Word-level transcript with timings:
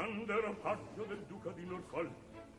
quando 0.00 0.32
ero 0.32 0.54
paggio 0.62 1.04
del 1.06 1.22
duca 1.28 1.50
di 1.50 1.66
Norfolk 1.66 2.10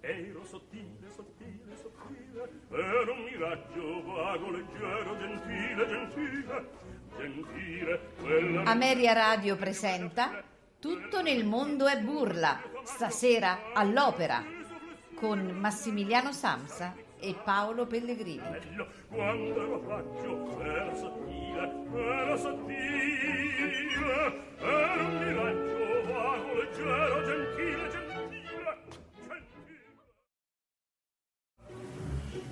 ero 0.02 0.46
sottile, 0.46 1.10
sottile, 1.10 1.76
sottile 1.76 2.50
ero 2.70 3.14
un 3.14 3.24
miraggio 3.24 4.04
vago, 4.04 4.52
leggero, 4.52 5.18
gentile, 5.18 5.88
gentile 5.88 6.70
gentile 7.18 8.00
quella 8.20 8.64
Ameria 8.66 9.14
Radio 9.14 9.56
presenta 9.56 10.44
Tutto 10.80 11.22
nel 11.24 11.44
mondo 11.46 11.88
è 11.88 12.00
burla, 12.00 12.62
stasera 12.84 13.72
all'opera, 13.74 14.44
con 15.16 15.40
Massimiliano 15.40 16.32
Samsa 16.32 16.96
e 17.20 17.36
Paolo 17.44 17.86
Pellegrini. 17.86 18.86
quando 19.08 19.64
ero 19.64 19.80
paggio 19.80 20.62
ero 20.62 20.96
sottile 20.96 21.72
ero 21.94 22.38
sottile 22.38 23.72
ero 24.60 25.06
un 25.06 25.18
miraggio 25.24 25.81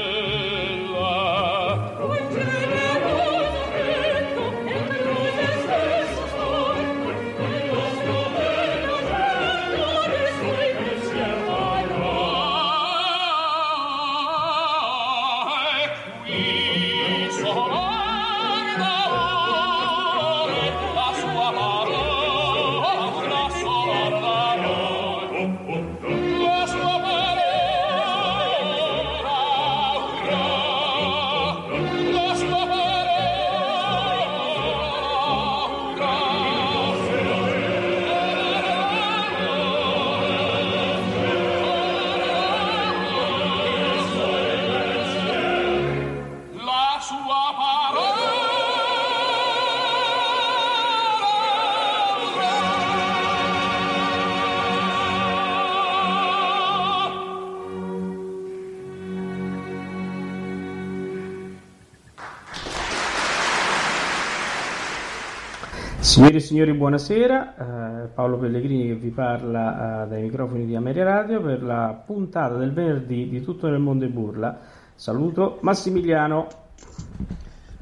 Signore 66.15 66.37
e 66.37 66.41
signori, 66.41 66.73
buonasera. 66.73 68.05
Eh, 68.05 68.07
Paolo 68.15 68.39
Pellegrini 68.39 68.87
che 68.87 68.95
vi 68.95 69.09
parla 69.09 70.05
eh, 70.05 70.09
dai 70.11 70.23
microfoni 70.23 70.65
di 70.65 70.77
Ameria 70.77 71.03
Radio 71.03 71.43
per 71.43 71.61
la 71.61 72.01
puntata 72.07 72.55
del 72.55 72.73
venerdì 72.73 73.29
di 73.29 73.43
Tutto 73.43 73.69
nel 73.69 73.81
mondo 73.81 74.05
e 74.05 74.09
burla. 74.11 74.61
Saluto 74.95 75.59
Massimiliano. 75.63 76.47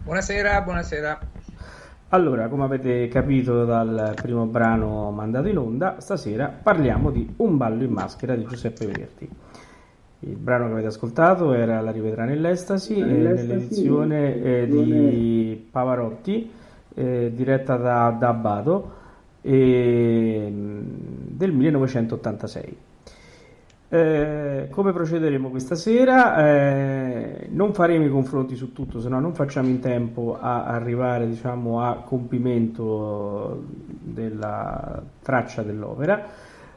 Buonasera, 0.02 0.62
buonasera. 0.62 1.20
Allora, 2.08 2.48
come 2.48 2.64
avete 2.64 3.06
capito 3.08 3.66
dal 3.66 4.14
primo 4.14 4.46
brano 4.46 5.10
mandato 5.10 5.48
in 5.48 5.58
onda, 5.58 5.96
stasera 6.00 6.48
parliamo 6.48 7.10
di 7.10 7.34
Un 7.36 7.58
ballo 7.58 7.84
in 7.84 7.92
maschera 7.92 8.34
di 8.34 8.46
Giuseppe 8.46 8.86
Verdi. 8.86 9.28
Il 10.20 10.36
brano 10.36 10.68
che 10.68 10.72
avete 10.72 10.86
ascoltato 10.86 11.52
era 11.52 11.82
La 11.82 11.90
rivedrà 11.90 12.24
nell'estasi, 12.24 12.96
eh, 12.96 13.04
nell'edizione 13.04 14.42
eh, 14.42 14.66
di 14.66 15.68
Pavarotti, 15.70 16.60
eh, 16.94 17.32
diretta 17.34 17.76
da, 17.76 18.14
da 18.18 18.28
Abbado, 18.28 18.92
e, 19.42 20.48
mh, 20.50 21.36
del 21.36 21.52
1986. 21.52 22.76
Eh, 23.94 24.68
come 24.70 24.92
procederemo 24.92 25.50
questa 25.50 25.74
sera? 25.74 26.48
Eh, 26.48 27.48
non 27.50 27.74
faremo 27.74 28.06
i 28.06 28.10
confronti 28.10 28.56
su 28.56 28.72
tutto, 28.72 29.00
se 29.00 29.10
no 29.10 29.20
non 29.20 29.34
facciamo 29.34 29.68
in 29.68 29.80
tempo 29.80 30.38
a 30.40 30.64
arrivare 30.64 31.28
diciamo, 31.28 31.82
a 31.82 31.96
compimento 31.96 33.64
della 34.00 35.02
traccia 35.20 35.62
dell'opera. 35.62 36.24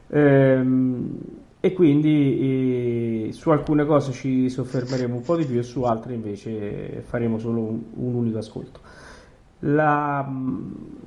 Ehm, 0.08 1.20
e 1.62 1.74
quindi 1.74 3.30
eh, 3.30 3.32
su 3.32 3.50
alcune 3.50 3.86
cose 3.86 4.12
ci 4.12 4.50
soffermeremo 4.50 5.16
un 5.16 5.22
po' 5.22 5.38
di 5.38 5.46
più 5.46 5.58
e 5.58 5.64
su 5.64 5.84
altre 5.84 6.14
invece 6.14 7.02
faremo 7.08 7.40
solo 7.40 7.62
un, 7.62 7.82
un 7.94 8.14
unico 8.14 8.40
ascolto. 8.40 8.80
La, 9.66 10.22
mh, 10.22 10.98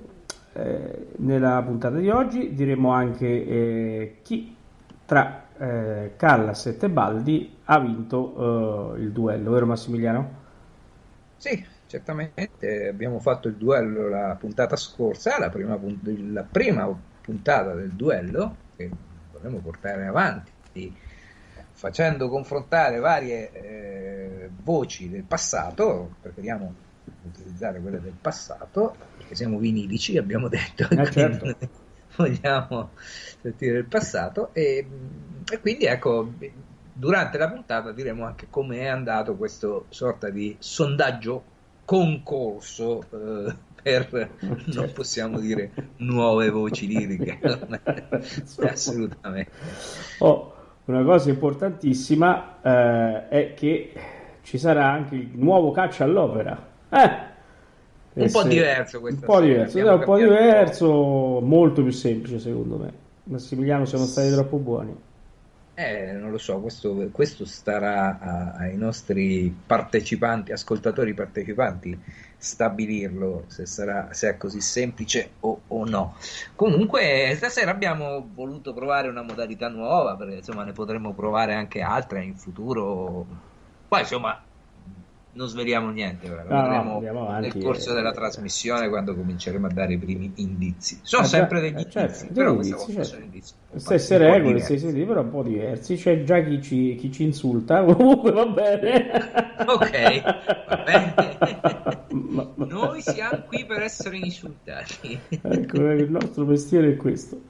eh, 0.54 1.06
nella 1.18 1.62
puntata 1.64 1.96
di 1.96 2.10
oggi 2.10 2.54
diremo 2.54 2.90
anche 2.90 3.26
eh, 3.26 4.18
chi 4.22 4.56
tra 5.04 5.46
eh, 5.56 6.12
Callas 6.16 6.66
e 6.66 6.76
Tebaldi 6.76 7.56
ha 7.64 7.78
vinto 7.78 8.94
eh, 8.96 9.00
il 9.00 9.12
duello, 9.12 9.52
vero 9.52 9.66
Massimiliano? 9.66 10.46
Sì, 11.36 11.64
certamente 11.86 12.88
abbiamo 12.88 13.20
fatto 13.20 13.48
il 13.48 13.54
duello 13.54 14.08
la 14.08 14.36
puntata 14.38 14.76
scorsa, 14.76 15.38
la 15.38 15.50
prima, 15.50 15.78
la 16.30 16.42
prima 16.42 16.88
puntata 17.20 17.74
del 17.74 17.92
duello 17.92 18.56
che 18.76 18.90
vorremmo 19.32 19.58
portare 19.58 20.06
avanti 20.06 21.06
facendo 21.78 22.28
confrontare 22.28 22.98
varie 22.98 23.52
eh, 23.52 24.50
voci 24.64 25.08
del 25.08 25.22
passato, 25.22 26.16
preferiamo 26.20 26.74
utilizzare 27.28 27.80
quelle 27.80 28.00
del 28.00 28.14
passato 28.20 28.94
perché 29.16 29.34
siamo 29.34 29.58
vinilici, 29.58 30.16
abbiamo 30.18 30.48
detto, 30.48 30.88
Eh, 30.88 31.10
certo. 31.10 31.56
vogliamo 32.16 32.90
sentire 33.40 33.78
il 33.78 33.84
passato 33.84 34.50
e, 34.52 34.86
e 35.50 35.60
quindi 35.60 35.84
ecco 35.84 36.32
durante 36.92 37.38
la 37.38 37.48
puntata 37.48 37.92
diremo 37.92 38.24
anche 38.24 38.46
come 38.50 38.78
è 38.78 38.86
andato 38.86 39.36
questo 39.36 39.86
sorta 39.90 40.30
di 40.30 40.56
sondaggio 40.58 41.44
concorso 41.84 43.02
eh, 43.10 43.54
per 43.82 44.30
non 44.74 44.92
possiamo 44.92 45.38
dire 45.38 45.70
nuove 45.98 46.50
voci 46.50 46.86
liriche 46.86 47.38
assolutamente 48.68 49.50
Oh, 50.18 50.54
una 50.86 51.02
cosa 51.04 51.30
importantissima 51.30 52.60
eh, 52.62 53.28
è 53.28 53.54
che 53.54 53.92
ci 54.42 54.58
sarà 54.58 54.90
anche 54.90 55.14
il 55.16 55.30
nuovo 55.34 55.70
caccia 55.70 56.04
all'opera. 56.04 56.76
Eh, 56.90 57.26
Un 58.18 58.30
po' 58.30 58.44
diverso 58.44 59.00
Un 59.06 59.22
po' 59.24 59.40
diverso, 59.40 59.78
abbiamo 59.78 59.96
un 59.96 60.02
po' 60.02 60.16
cambiato 60.16 60.34
un 60.34 60.46
po'. 60.46 60.62
diverso, 60.62 61.40
molto 61.40 61.82
più 61.82 61.92
semplice 61.92 62.38
secondo 62.38 62.78
me. 62.78 62.92
Massimiliano, 63.24 63.84
siamo 63.86 64.06
stati 64.06 64.30
troppo 64.30 64.58
buoni. 64.58 64.94
Eh, 65.80 66.10
non 66.12 66.32
lo 66.32 66.38
so, 66.38 66.60
questo, 66.60 67.08
questo 67.12 67.44
starà 67.44 68.18
a- 68.18 68.52
ai 68.54 68.76
nostri 68.76 69.48
partecipanti, 69.64 70.50
ascoltatori 70.50 71.14
partecipanti, 71.14 71.96
stabilirlo 72.36 73.44
se, 73.48 73.64
sarà, 73.64 74.12
se 74.12 74.28
è 74.30 74.36
così 74.36 74.60
semplice 74.60 75.36
o, 75.40 75.62
o 75.68 75.84
no. 75.84 76.16
Comunque, 76.56 77.32
stasera 77.36 77.70
abbiamo 77.70 78.28
voluto 78.34 78.72
provare 78.74 79.06
una 79.08 79.22
modalità 79.22 79.68
nuova, 79.68 80.16
perché 80.16 80.34
insomma 80.36 80.64
ne 80.64 80.72
potremo 80.72 81.14
provare 81.14 81.54
anche 81.54 81.80
altre 81.80 82.24
in 82.24 82.36
futuro. 82.36 83.26
Poi, 83.86 84.00
insomma, 84.00 84.47
non 85.38 85.46
sveliamo 85.48 85.90
niente 85.90 86.28
ora, 86.28 86.42
No, 86.42 87.00
no, 87.00 87.20
avanti, 87.20 87.56
nel 87.56 87.64
corso 87.64 87.92
eh. 87.92 87.94
della 87.94 88.10
trasmissione 88.10 88.88
quando 88.88 89.14
cominceremo 89.14 89.66
a 89.68 89.70
dare 89.70 89.92
i 89.92 89.98
primi 89.98 90.32
indizi. 90.36 90.98
Sono 91.02 91.22
Ah, 91.22 91.26
sempre 91.26 91.60
degli 91.60 91.78
eh, 91.78 91.88
certo, 91.88 92.24
indizi, 92.24 92.32
però 92.32 92.52
indizi, 92.54 92.92
certo. 92.92 93.04
sono 93.04 93.22
indizi. 93.22 93.54
Stesse 93.76 94.16
regole, 94.18 94.58
stessi 94.58 94.92
libri, 94.92 95.16
un 95.16 95.30
po' 95.30 95.44
diversi. 95.44 95.94
C'è 95.94 96.24
già 96.24 96.42
chi 96.42 96.60
ci, 96.60 96.96
chi 96.96 97.12
ci 97.12 97.22
insulta, 97.22 97.84
comunque 97.86 98.32
va 98.32 98.46
bene. 98.46 99.10
Ok, 99.64 100.22
va 100.68 100.82
bene. 100.84 101.14
Ma- 102.10 102.50
ma- 102.54 102.66
Noi 102.66 103.00
siamo 103.00 103.42
qui 103.46 103.64
per 103.64 103.82
essere 103.82 104.16
insultati. 104.16 105.18
Ecco, 105.40 105.90
il 105.92 106.10
nostro 106.10 106.44
mestiere 106.46 106.92
è 106.92 106.96
questo. 106.96 107.40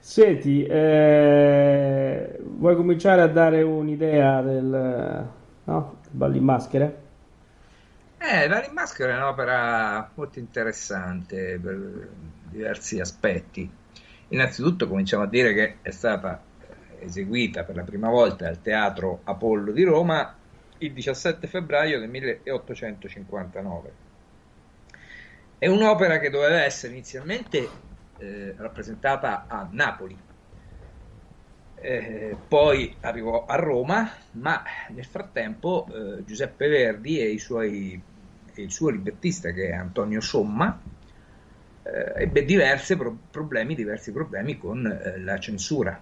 Senti, 0.00 0.64
eh, 0.64 2.38
vuoi 2.42 2.76
cominciare 2.76 3.22
a 3.22 3.26
dare 3.28 3.62
un'idea 3.62 4.42
del, 4.42 5.28
no? 5.64 5.96
del 6.02 6.10
ballo 6.12 6.36
in 6.36 6.44
maschera? 6.44 6.92
Eh, 8.26 8.48
La 8.48 8.66
Maschera 8.72 9.12
è 9.12 9.16
un'opera 9.16 10.10
molto 10.14 10.38
interessante 10.38 11.58
per 11.62 12.08
diversi 12.48 12.98
aspetti. 12.98 13.70
Innanzitutto 14.28 14.88
cominciamo 14.88 15.24
a 15.24 15.26
dire 15.26 15.52
che 15.52 15.76
è 15.82 15.90
stata 15.90 16.42
eseguita 17.00 17.64
per 17.64 17.76
la 17.76 17.82
prima 17.82 18.08
volta 18.08 18.48
al 18.48 18.62
Teatro 18.62 19.20
Apollo 19.24 19.72
di 19.72 19.82
Roma 19.82 20.34
il 20.78 20.92
17 20.94 21.46
febbraio 21.46 22.00
del 22.00 22.08
1859. 22.08 23.92
È 25.58 25.66
un'opera 25.66 26.18
che 26.18 26.30
doveva 26.30 26.62
essere 26.62 26.94
inizialmente 26.94 27.68
eh, 28.16 28.54
rappresentata 28.56 29.44
a 29.46 29.68
Napoli, 29.70 30.16
eh, 31.84 32.34
poi 32.48 32.96
arrivò 33.00 33.44
a 33.44 33.56
Roma, 33.56 34.10
ma 34.32 34.62
nel 34.88 35.04
frattempo 35.04 35.86
eh, 35.92 36.24
Giuseppe 36.24 36.66
Verdi 36.66 37.20
e, 37.20 37.28
i 37.28 37.38
suoi, 37.38 38.02
il 38.62 38.72
suo 38.72 38.90
librettista 38.90 39.50
che 39.50 39.68
è 39.68 39.72
Antonio 39.72 40.20
Somma 40.20 40.80
eh, 41.84 42.22
ebbe 42.22 42.44
diversi 42.44 42.96
pro- 42.96 43.16
problemi, 43.30 43.74
diversi 43.74 44.10
problemi 44.12 44.58
con 44.58 44.86
eh, 44.86 45.20
la 45.20 45.38
censura, 45.38 45.98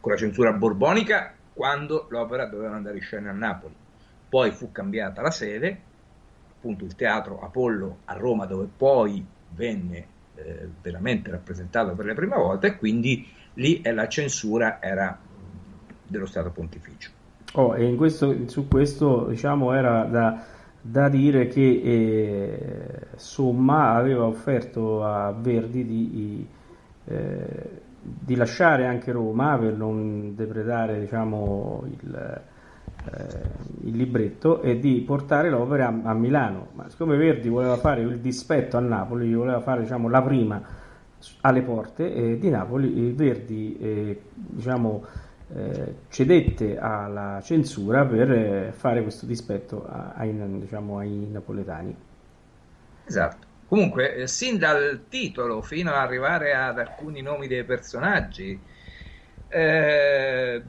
con 0.00 0.12
la 0.12 0.18
censura 0.18 0.52
borbonica 0.52 1.32
quando 1.52 2.06
l'opera 2.10 2.46
doveva 2.46 2.76
andare 2.76 2.96
in 2.96 3.02
scena 3.02 3.30
a 3.30 3.34
Napoli. 3.34 3.74
Poi 4.28 4.50
fu 4.52 4.70
cambiata 4.70 5.22
la 5.22 5.30
sede, 5.30 5.80
appunto 6.50 6.84
il 6.84 6.94
teatro 6.94 7.40
Apollo 7.40 7.98
a 8.04 8.14
Roma 8.14 8.44
dove 8.44 8.68
poi 8.76 9.24
venne 9.50 10.06
eh, 10.34 10.68
veramente 10.82 11.30
rappresentato 11.30 11.94
per 11.94 12.04
la 12.04 12.14
prima 12.14 12.36
volta 12.36 12.66
e 12.66 12.76
quindi 12.76 13.26
lì 13.54 13.80
eh, 13.80 13.92
la 13.92 14.06
censura 14.06 14.80
era 14.80 15.18
dello 16.06 16.26
Stato 16.26 16.50
Pontificio. 16.50 17.10
Oh, 17.54 17.74
e 17.74 17.84
in 17.84 17.96
questo, 17.96 18.48
su 18.48 18.68
questo 18.68 19.26
diciamo 19.28 19.72
era 19.72 20.04
da, 20.04 20.44
da 20.80 21.08
dire 21.08 21.46
che 21.48 21.80
eh, 21.84 23.06
Somma 23.16 23.94
aveva 23.94 24.24
offerto 24.24 25.04
a 25.04 25.32
Verdi 25.32 25.84
di, 25.84 26.46
eh, 27.04 27.70
di 28.00 28.34
lasciare 28.36 28.86
anche 28.86 29.12
Roma 29.12 29.58
per 29.58 29.74
non 29.74 30.34
depredare 30.34 31.00
diciamo, 31.00 31.84
il, 32.00 32.42
eh, 33.12 33.40
il 33.84 33.96
libretto 33.96 34.62
e 34.62 34.78
di 34.78 35.00
portare 35.00 35.50
l'opera 35.50 35.88
a, 35.88 36.10
a 36.10 36.14
Milano. 36.14 36.68
Ma 36.74 36.88
siccome 36.88 37.16
Verdi 37.16 37.48
voleva 37.48 37.76
fare 37.76 38.02
il 38.02 38.18
dispetto 38.18 38.76
a 38.76 38.80
Napoli, 38.80 39.32
voleva 39.34 39.60
fare 39.60 39.82
diciamo, 39.82 40.08
la 40.08 40.22
prima 40.22 40.62
alle 41.40 41.62
porte 41.62 42.12
eh, 42.12 42.38
di 42.38 42.48
Napoli, 42.48 43.08
eh, 43.08 43.12
Verdi 43.12 43.76
eh, 43.78 44.22
diciamo, 44.34 45.04
eh, 45.54 45.94
cedette 46.10 46.78
alla 46.78 47.40
censura 47.42 48.04
per 48.04 48.30
eh, 48.30 48.72
fare 48.72 49.02
questo 49.02 49.24
dispetto 49.24 49.86
ai, 49.86 50.34
diciamo, 50.60 50.98
ai 50.98 51.26
napoletani. 51.30 51.96
Esatto. 53.06 53.46
Comunque, 53.66 54.14
eh, 54.14 54.26
sin 54.26 54.58
dal 54.58 55.04
titolo 55.08 55.62
fino 55.62 55.90
ad 55.90 55.96
arrivare 55.96 56.54
ad 56.54 56.78
alcuni 56.78 57.22
nomi 57.22 57.46
dei 57.46 57.64
personaggi, 57.64 58.58
eh, 59.48 60.62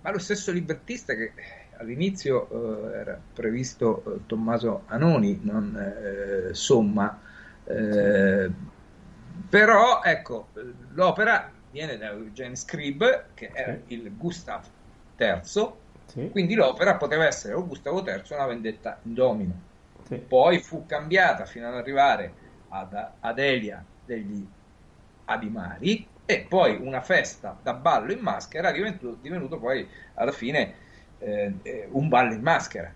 ma 0.00 0.10
lo 0.10 0.18
stesso 0.18 0.50
librettista 0.50 1.14
che 1.14 1.32
all'inizio 1.76 2.48
eh, 2.90 2.98
era 2.98 3.20
previsto 3.34 4.22
Tommaso 4.26 4.82
Anoni, 4.86 5.40
non 5.42 6.50
Somma, 6.52 7.20
però 9.48 10.00
ecco, 10.02 10.48
l'opera 10.94 11.52
viene 11.70 11.96
da 11.96 12.10
Eugene 12.10 12.56
Scribe, 12.56 13.30
che 13.34 13.50
era 13.54 13.80
Sì. 13.86 13.94
il 13.94 14.16
Gustav 14.16 14.64
III, 15.16 15.82
Sì, 16.06 16.30
quindi 16.30 16.54
l'opera 16.54 16.96
poteva 16.96 17.26
essere 17.26 17.54
o 17.54 17.66
Gustavo 17.66 18.02
III 18.02 18.32
o 18.32 18.34
una 18.36 18.46
vendetta 18.46 19.00
in 19.04 19.14
domino 19.14 19.62
sì. 20.08 20.16
poi 20.26 20.60
fu 20.60 20.84
cambiata 20.86 21.44
fino 21.46 21.68
ad 21.68 21.74
arrivare 21.74 22.34
ad 22.68 22.94
Adelia 23.20 23.84
degli 24.04 24.46
Adimari 25.24 26.12
e 26.24 26.46
poi 26.46 26.76
una 26.76 27.00
festa 27.00 27.58
da 27.62 27.74
ballo 27.74 28.12
in 28.12 28.20
maschera 28.20 28.70
divenuto, 28.72 29.14
divenuto 29.14 29.58
poi 29.58 29.88
alla 30.14 30.32
fine 30.32 30.76
eh, 31.18 31.58
eh, 31.62 31.88
un 31.90 32.08
ballo 32.08 32.34
in 32.34 32.42
maschera. 32.42 32.94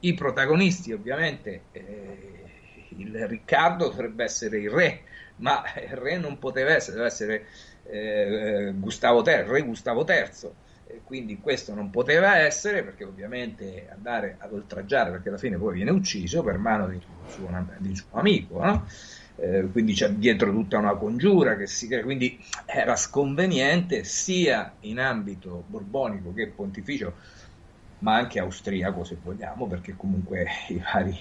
I 0.00 0.14
protagonisti 0.14 0.92
ovviamente 0.92 1.68
eh, 1.70 2.86
il 2.90 3.26
Riccardo 3.26 3.88
dovrebbe 3.88 4.24
essere 4.24 4.58
il 4.60 4.70
re, 4.70 5.04
ma 5.36 5.62
il 5.82 5.96
re 5.96 6.18
non 6.18 6.38
poteva 6.38 6.72
essere, 6.74 6.96
deve 6.96 7.08
essere 7.08 7.46
eh, 7.84 8.72
Gustavo 8.76 9.22
III, 9.24 9.42
re 9.46 9.62
Gustavo 9.62 10.04
III. 10.08 10.62
Quindi 11.02 11.40
questo 11.40 11.74
non 11.74 11.90
poteva 11.90 12.38
essere 12.38 12.84
perché 12.84 13.04
ovviamente 13.04 13.88
andare 13.92 14.36
ad 14.38 14.52
oltraggiare 14.52 15.10
perché 15.10 15.28
alla 15.28 15.38
fine 15.38 15.56
poi 15.56 15.74
viene 15.74 15.90
ucciso 15.90 16.42
per 16.42 16.58
mano 16.58 16.86
di 16.88 17.00
suo, 17.26 17.48
di 17.78 17.96
suo 17.96 18.18
amico 18.18 18.62
no? 18.62 18.86
Eh, 19.36 19.68
quindi 19.72 19.94
c'è 19.94 20.10
dietro 20.10 20.52
tutta 20.52 20.78
una 20.78 20.94
congiura 20.94 21.56
che 21.56 21.66
si 21.66 21.88
crea 21.88 22.04
quindi 22.04 22.38
era 22.64 22.94
sconveniente 22.94 24.04
sia 24.04 24.76
in 24.80 25.00
ambito 25.00 25.64
borbonico 25.66 26.32
che 26.32 26.46
pontificio 26.46 27.14
ma 28.04 28.16
anche 28.16 28.38
austriaco 28.38 29.02
se 29.02 29.16
vogliamo 29.20 29.66
perché 29.66 29.94
comunque 29.96 30.46
i 30.68 30.80
vari 30.92 31.18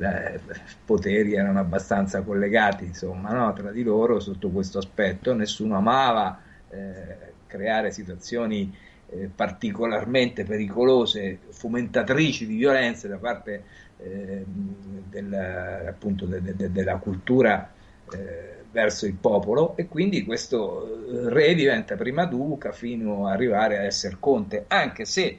eh, 0.00 0.40
poteri 0.84 1.34
erano 1.34 1.60
abbastanza 1.60 2.22
collegati 2.22 2.84
insomma 2.84 3.32
no? 3.32 3.52
tra 3.52 3.70
di 3.70 3.84
loro 3.84 4.18
sotto 4.18 4.50
questo 4.50 4.78
aspetto 4.78 5.32
nessuno 5.32 5.76
amava 5.76 6.40
eh, 6.70 7.16
creare 7.46 7.92
situazioni 7.92 8.74
eh, 9.10 9.30
particolarmente 9.34 10.44
pericolose, 10.44 11.38
fomentatrici 11.50 12.46
di 12.46 12.56
violenze 12.56 13.08
da 13.08 13.16
parte 13.16 13.62
eh, 13.98 14.44
del, 14.44 15.32
appunto 15.32 16.26
de, 16.26 16.42
de, 16.42 16.70
della 16.70 16.96
cultura 16.96 17.72
eh, 18.12 18.56
verso 18.70 19.06
il 19.06 19.14
popolo 19.14 19.76
e 19.76 19.88
quindi 19.88 20.24
questo 20.24 21.06
eh, 21.08 21.30
re 21.30 21.54
diventa 21.54 21.96
prima 21.96 22.26
duca 22.26 22.72
fino 22.72 23.26
ad 23.26 23.32
arrivare 23.32 23.78
a 23.78 23.82
essere 23.82 24.16
conte, 24.18 24.64
anche 24.68 25.06
se 25.06 25.38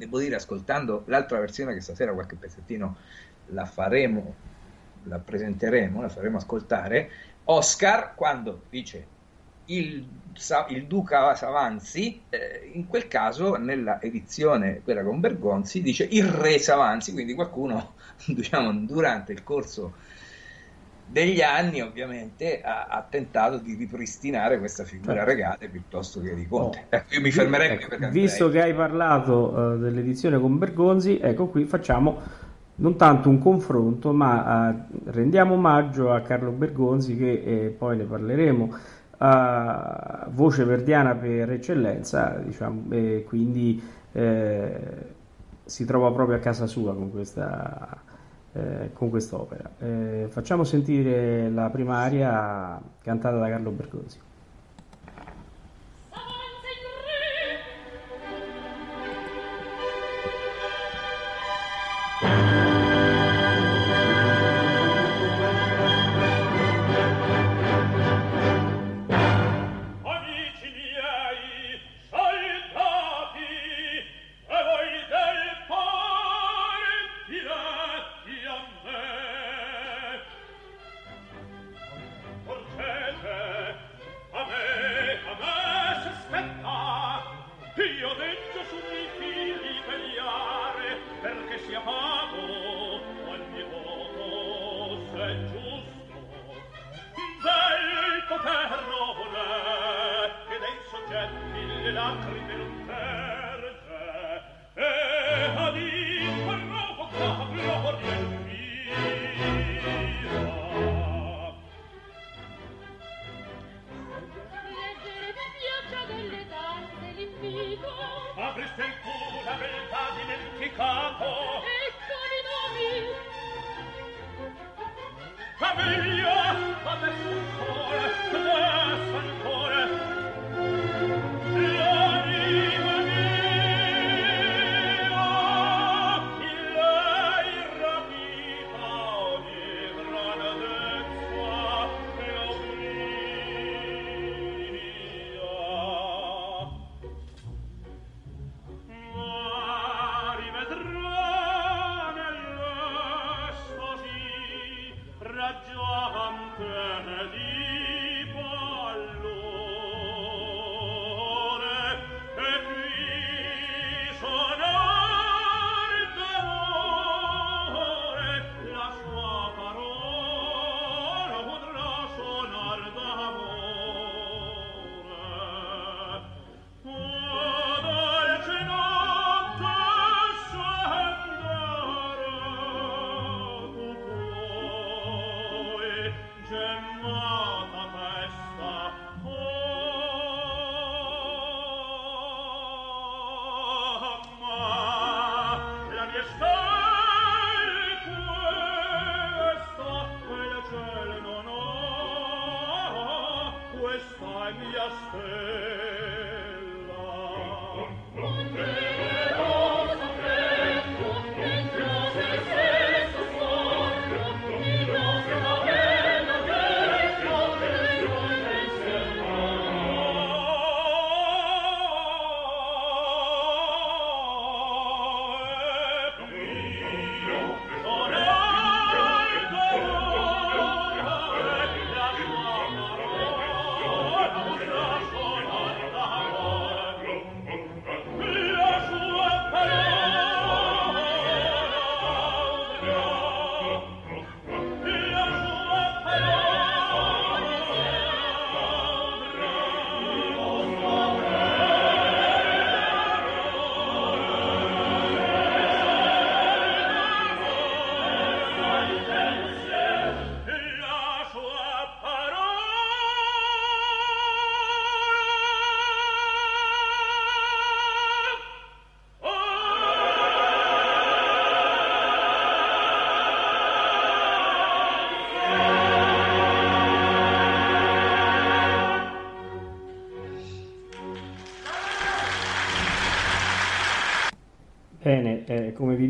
devo 0.00 0.18
dire 0.18 0.36
ascoltando 0.36 1.02
l'altra 1.06 1.38
versione 1.38 1.74
che 1.74 1.82
stasera 1.82 2.14
qualche 2.14 2.36
pezzettino 2.36 2.96
la 3.48 3.66
faremo, 3.66 4.34
la 5.04 5.18
presenteremo, 5.18 6.00
la 6.00 6.08
faremo 6.08 6.38
ascoltare, 6.38 7.10
Oscar 7.44 8.14
quando 8.14 8.62
dice 8.70 9.06
il, 9.66 10.06
il, 10.68 10.86
duca 10.86 11.34
Savanzi, 11.34 12.22
eh, 12.30 12.70
in 12.72 12.86
quel 12.86 13.08
caso 13.08 13.56
nella 13.56 14.00
edizione, 14.00 14.80
quella 14.82 15.02
con 15.02 15.20
Bergonzi, 15.20 15.82
dice 15.82 16.04
il 16.10 16.24
re 16.24 16.58
Savanzi, 16.58 17.12
quindi 17.12 17.34
qualcuno 17.34 17.94
diciamo, 18.26 18.72
durante 18.72 19.32
il 19.32 19.42
corso 19.42 19.94
degli 21.10 21.40
anni 21.40 21.80
ovviamente 21.80 22.60
ha, 22.62 22.86
ha 22.86 23.06
tentato 23.08 23.58
di 23.58 23.74
ripristinare 23.74 24.58
questa 24.58 24.84
figura 24.84 25.14
Certo. 25.14 25.28
regale 25.30 25.68
piuttosto 25.68 26.20
che 26.20 26.34
di 26.34 26.46
conte. 26.46 26.86
Oh. 26.90 26.96
Ecco, 26.96 27.14
io 27.14 27.20
mi 27.20 27.30
fermerei 27.30 27.72
Ecco, 27.72 27.88
perché 27.88 28.08
visto 28.10 28.44
andrei. 28.46 28.62
che 28.62 28.68
hai 28.68 28.74
parlato 28.74 29.74
eh, 29.74 29.78
dell'edizione 29.78 30.38
con 30.38 30.58
Bergonzi, 30.58 31.18
ecco 31.20 31.48
qui 31.48 31.64
facciamo 31.64 32.18
non 32.76 32.96
tanto 32.96 33.28
un 33.28 33.38
confronto, 33.38 34.12
ma 34.12 34.70
eh, 34.70 35.10
rendiamo 35.10 35.54
omaggio 35.54 36.12
a 36.12 36.22
Carlo 36.22 36.50
Bergonzi, 36.50 37.16
che 37.16 37.42
eh, 37.44 37.68
poi 37.76 37.96
ne 37.98 38.04
parleremo, 38.04 38.74
a 39.18 40.26
voce 40.30 40.64
verdiana 40.64 41.14
per 41.14 41.50
eccellenza, 41.50 42.40
diciamo, 42.42 42.86
e 42.90 43.24
quindi 43.28 43.82
eh, 44.12 44.80
si 45.64 45.84
trova 45.84 46.10
proprio 46.12 46.36
a 46.36 46.40
casa 46.40 46.66
sua 46.66 46.94
con 46.94 47.10
questa, 47.10 48.00
eh, 48.52 48.90
con 48.92 49.10
quest'opera. 49.10 49.70
Eh, 49.78 50.26
facciamo 50.30 50.64
sentire 50.64 51.50
la 51.50 51.70
prima 51.70 51.98
aria 51.98 52.80
cantata 53.02 53.36
da 53.38 53.48
Carlo 53.48 53.70
Bergonzi. 53.70 54.18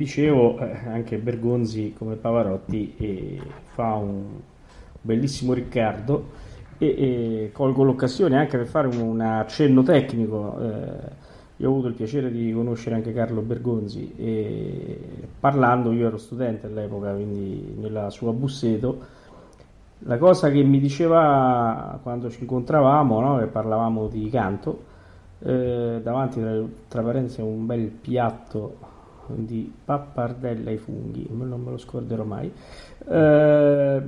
Dicevo, 0.00 0.59
eh, 0.59 0.88
anche 0.88 1.19
Bergonzi 1.19 1.92
come 1.97 2.16
Pavarotti 2.16 2.95
eh, 2.97 3.38
fa 3.66 3.97
un 3.97 4.25
bellissimo 5.02 5.52
Riccardo 5.52 6.30
e, 6.78 6.87
e, 6.87 7.50
colgo 7.52 7.83
l'occasione 7.83 8.38
anche 8.38 8.57
per 8.57 8.66
fare 8.66 8.87
un, 8.87 8.99
un 8.99 9.21
accenno 9.21 9.83
tecnico. 9.83 10.59
Eh, 10.59 11.28
io 11.59 11.69
ho 11.69 11.73
avuto 11.73 11.88
il 11.88 11.95
piacere 11.95 12.30
di 12.30 12.50
conoscere 12.50 12.95
anche 12.95 13.12
Carlo 13.12 13.42
Bergonzi 13.42 14.14
e 14.16 14.99
parlando, 15.38 15.92
io 15.92 16.07
ero 16.07 16.16
studente 16.16 16.66
all'epoca, 16.66 17.12
quindi 17.12 17.75
nella 17.78 18.09
sua 18.09 18.33
Busseto, 18.33 19.19
la 20.04 20.16
cosa 20.16 20.50
che 20.50 20.62
mi 20.62 20.80
diceva 20.80 21.99
quando 22.02 22.30
ci 22.30 22.40
incontravamo 22.40 23.21
no, 23.21 23.42
e 23.42 23.47
parlavamo 23.47 24.07
di 24.07 24.30
canto, 24.30 24.85
eh, 25.40 26.00
davanti 26.02 26.40
tra, 26.40 26.59
tra 26.88 27.02
parentesi 27.02 27.42
un 27.42 27.66
bel 27.66 27.88
piatto 27.88 28.88
di 29.37 29.73
pappardella 29.85 30.71
ai 30.71 30.77
funghi, 30.77 31.27
non 31.31 31.61
me 31.61 31.71
lo 31.71 31.79
scorderò 31.79 32.25
mai. 32.25 32.53
Eh, 33.09 34.03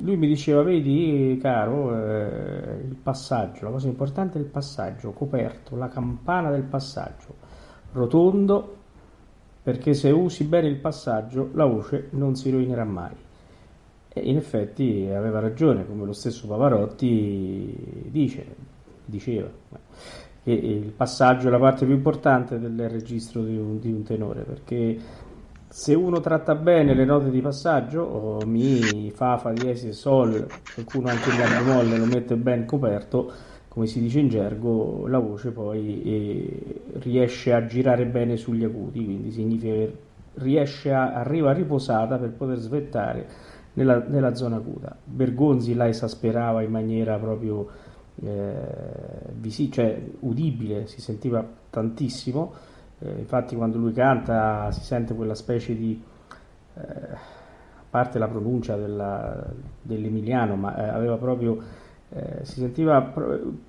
lui 0.00 0.16
mi 0.16 0.26
diceva: 0.26 0.62
Vedi, 0.62 1.38
caro, 1.40 1.96
eh, 1.96 2.84
il 2.86 2.96
passaggio, 3.02 3.64
la 3.64 3.70
cosa 3.70 3.88
importante 3.88 4.38
è 4.38 4.40
il 4.40 4.48
passaggio 4.48 5.12
coperto, 5.12 5.76
la 5.76 5.88
campana 5.88 6.50
del 6.50 6.64
passaggio 6.64 7.34
rotondo, 7.92 8.76
perché 9.62 9.94
se 9.94 10.10
usi 10.10 10.44
bene 10.44 10.68
il 10.68 10.78
passaggio 10.78 11.50
la 11.54 11.66
voce 11.66 12.08
non 12.10 12.34
si 12.34 12.50
rovinerà 12.50 12.84
mai. 12.84 13.14
E 14.08 14.20
in 14.20 14.36
effetti 14.36 15.08
aveva 15.10 15.40
ragione, 15.40 15.86
come 15.86 16.04
lo 16.04 16.12
stesso 16.12 16.46
Pavarotti 16.46 18.08
dice, 18.10 18.44
diceva 19.04 19.48
che 20.42 20.50
il 20.50 20.92
passaggio 20.92 21.48
è 21.48 21.50
la 21.50 21.58
parte 21.58 21.84
più 21.84 21.94
importante 21.94 22.58
del 22.58 22.88
registro 22.88 23.42
di 23.42 23.56
un, 23.56 23.78
di 23.78 23.92
un 23.92 24.02
tenore 24.02 24.42
perché 24.42 24.98
se 25.72 25.94
uno 25.94 26.20
tratta 26.20 26.54
bene 26.54 26.92
le 26.92 27.06
note 27.06 27.30
di 27.30 27.40
passaggio, 27.40 28.02
oh, 28.02 28.44
mi, 28.44 29.10
fa, 29.10 29.38
fa 29.38 29.52
diesis, 29.52 29.98
sol, 29.98 30.46
qualcuno 30.74 31.08
anche 31.08 31.30
il 31.30 31.38
la 31.38 31.48
bemolle 31.48 31.96
lo 31.96 32.04
mette 32.04 32.36
ben 32.36 32.66
coperto, 32.66 33.32
come 33.68 33.86
si 33.86 33.98
dice 33.98 34.18
in 34.18 34.28
gergo, 34.28 35.06
la 35.06 35.18
voce 35.18 35.50
poi 35.50 36.02
eh, 36.02 36.82
riesce 36.98 37.54
a 37.54 37.64
girare 37.64 38.04
bene 38.04 38.36
sugli 38.36 38.64
acuti, 38.64 39.02
quindi 39.02 39.30
significa 39.30 39.72
che 39.72 39.96
riesce 40.34 40.92
a, 40.92 41.14
arriva 41.14 41.52
riposata 41.52 42.18
per 42.18 42.32
poter 42.32 42.58
svettare 42.58 43.26
nella, 43.72 44.04
nella 44.06 44.34
zona 44.34 44.56
acuta. 44.56 44.94
Bergonzi 45.02 45.72
la 45.72 45.88
esasperava 45.88 46.60
in 46.60 46.70
maniera 46.70 47.16
proprio 47.16 47.66
eh, 48.20 49.68
cioè, 49.70 50.02
udibile, 50.20 50.86
si 50.86 51.00
sentiva 51.00 51.46
tantissimo. 51.70 52.52
Eh, 52.98 53.18
infatti, 53.18 53.56
quando 53.56 53.78
lui 53.78 53.92
canta 53.92 54.70
si 54.70 54.82
sente 54.82 55.14
quella 55.14 55.34
specie 55.34 55.74
di 55.74 56.00
eh, 56.74 56.80
a 56.80 57.84
parte 57.90 58.18
la 58.18 58.28
pronuncia 58.28 58.76
della, 58.76 59.44
dell'emiliano, 59.82 60.56
ma 60.56 60.76
eh, 60.76 60.88
aveva 60.88 61.16
proprio 61.16 61.80
eh, 62.14 62.44
si 62.44 62.60
sentiva 62.60 63.12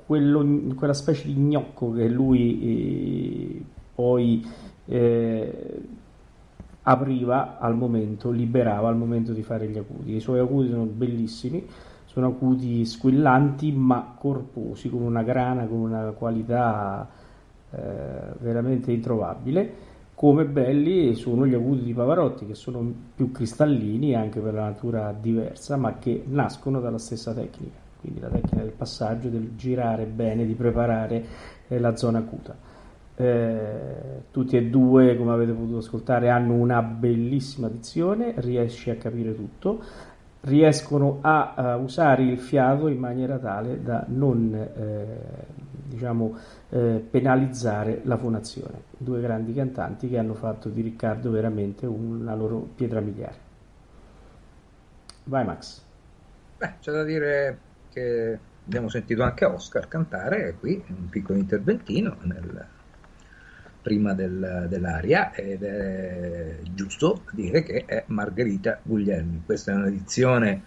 quello, 0.06 0.74
quella 0.76 0.94
specie 0.94 1.28
di 1.28 1.36
gnocco 1.36 1.94
che 1.94 2.08
lui 2.10 3.56
eh, 3.56 3.66
poi 3.96 4.46
apriva 6.84 7.58
al 7.58 7.76
momento, 7.76 8.32
liberava 8.32 8.90
al 8.90 8.98
momento 8.98 9.32
di 9.32 9.44
fare 9.44 9.68
gli 9.70 9.78
acuti. 9.78 10.16
I 10.16 10.20
suoi 10.20 10.40
acuti 10.40 10.70
sono 10.70 10.84
bellissimi 10.84 11.66
sono 12.14 12.28
acuti 12.28 12.86
squillanti 12.86 13.72
ma 13.72 14.14
corposi, 14.16 14.88
con 14.88 15.02
una 15.02 15.24
grana, 15.24 15.66
con 15.66 15.80
una 15.80 16.12
qualità 16.12 17.10
eh, 17.72 17.80
veramente 18.38 18.92
introvabile. 18.92 19.74
Come 20.14 20.46
belli 20.46 21.16
sono 21.16 21.48
gli 21.48 21.56
acuti 21.56 21.82
di 21.82 21.92
Pavarotti, 21.92 22.46
che 22.46 22.54
sono 22.54 22.88
più 23.16 23.32
cristallini 23.32 24.14
anche 24.14 24.40
per 24.42 24.54
la 24.54 24.66
natura 24.66 25.12
diversa, 25.20 25.76
ma 25.76 25.98
che 25.98 26.24
nascono 26.28 26.80
dalla 26.80 27.00
stessa 27.00 27.34
tecnica, 27.34 27.78
quindi 28.00 28.20
la 28.20 28.30
tecnica 28.30 28.62
del 28.62 28.74
passaggio, 28.74 29.30
del 29.30 29.56
girare 29.56 30.06
bene, 30.06 30.46
di 30.46 30.54
preparare 30.54 31.26
eh, 31.68 31.80
la 31.80 31.96
zona 31.96 32.20
acuta. 32.20 32.56
Eh, 33.16 34.22
tutti 34.30 34.56
e 34.56 34.66
due, 34.66 35.18
come 35.18 35.32
avete 35.32 35.52
potuto 35.52 35.78
ascoltare, 35.78 36.30
hanno 36.30 36.54
una 36.54 36.84
bellissima 36.84 37.70
dizione, 37.70 38.36
riesci 38.38 38.92
a 38.92 38.98
capire 38.98 39.36
tutto, 39.36 39.82
riescono 40.46 41.20
a, 41.22 41.54
a 41.54 41.76
usare 41.78 42.24
il 42.24 42.40
fiato 42.40 42.88
in 42.88 43.00
maniera 43.00 43.38
tale 43.38 43.82
da 43.82 44.04
non 44.08 44.54
eh, 44.54 45.46
diciamo, 45.88 46.36
eh, 46.70 47.06
penalizzare 47.10 48.02
la 48.04 48.18
fonazione. 48.18 48.84
Due 48.98 49.22
grandi 49.22 49.54
cantanti 49.54 50.10
che 50.10 50.18
hanno 50.18 50.34
fatto 50.34 50.70
di 50.70 50.82
Riccardo 50.82 51.32
veramente 51.32 51.86
una 51.86 52.36
loro 52.36 52.60
pietra 52.76 53.00
miliare. 53.00 53.52
Vai 55.26 55.46
Max. 55.46 55.82
Beh, 56.58 56.74
c'è 56.80 56.92
da 56.92 57.04
dire 57.04 57.58
che 57.92 58.40
abbiamo 58.66 58.90
sentito 58.90 59.24
anche 59.24 59.46
Oscar 59.46 59.88
cantare 59.88 60.56
qui, 60.60 60.84
un 60.88 61.10
piccolo 61.10 61.38
interventino 61.38 62.18
nel, 62.24 62.68
prima 63.84 64.14
del, 64.14 64.66
dell'aria 64.70 65.34
ed 65.36 65.62
è 65.62 66.58
giusto 66.74 67.24
dire 67.34 67.62
che 67.62 67.84
è 67.86 68.04
Margherita 68.08 68.80
Guglielmi. 68.82 69.44
Questa 69.46 69.74
è 69.74 69.76
un'edizione 69.76 70.64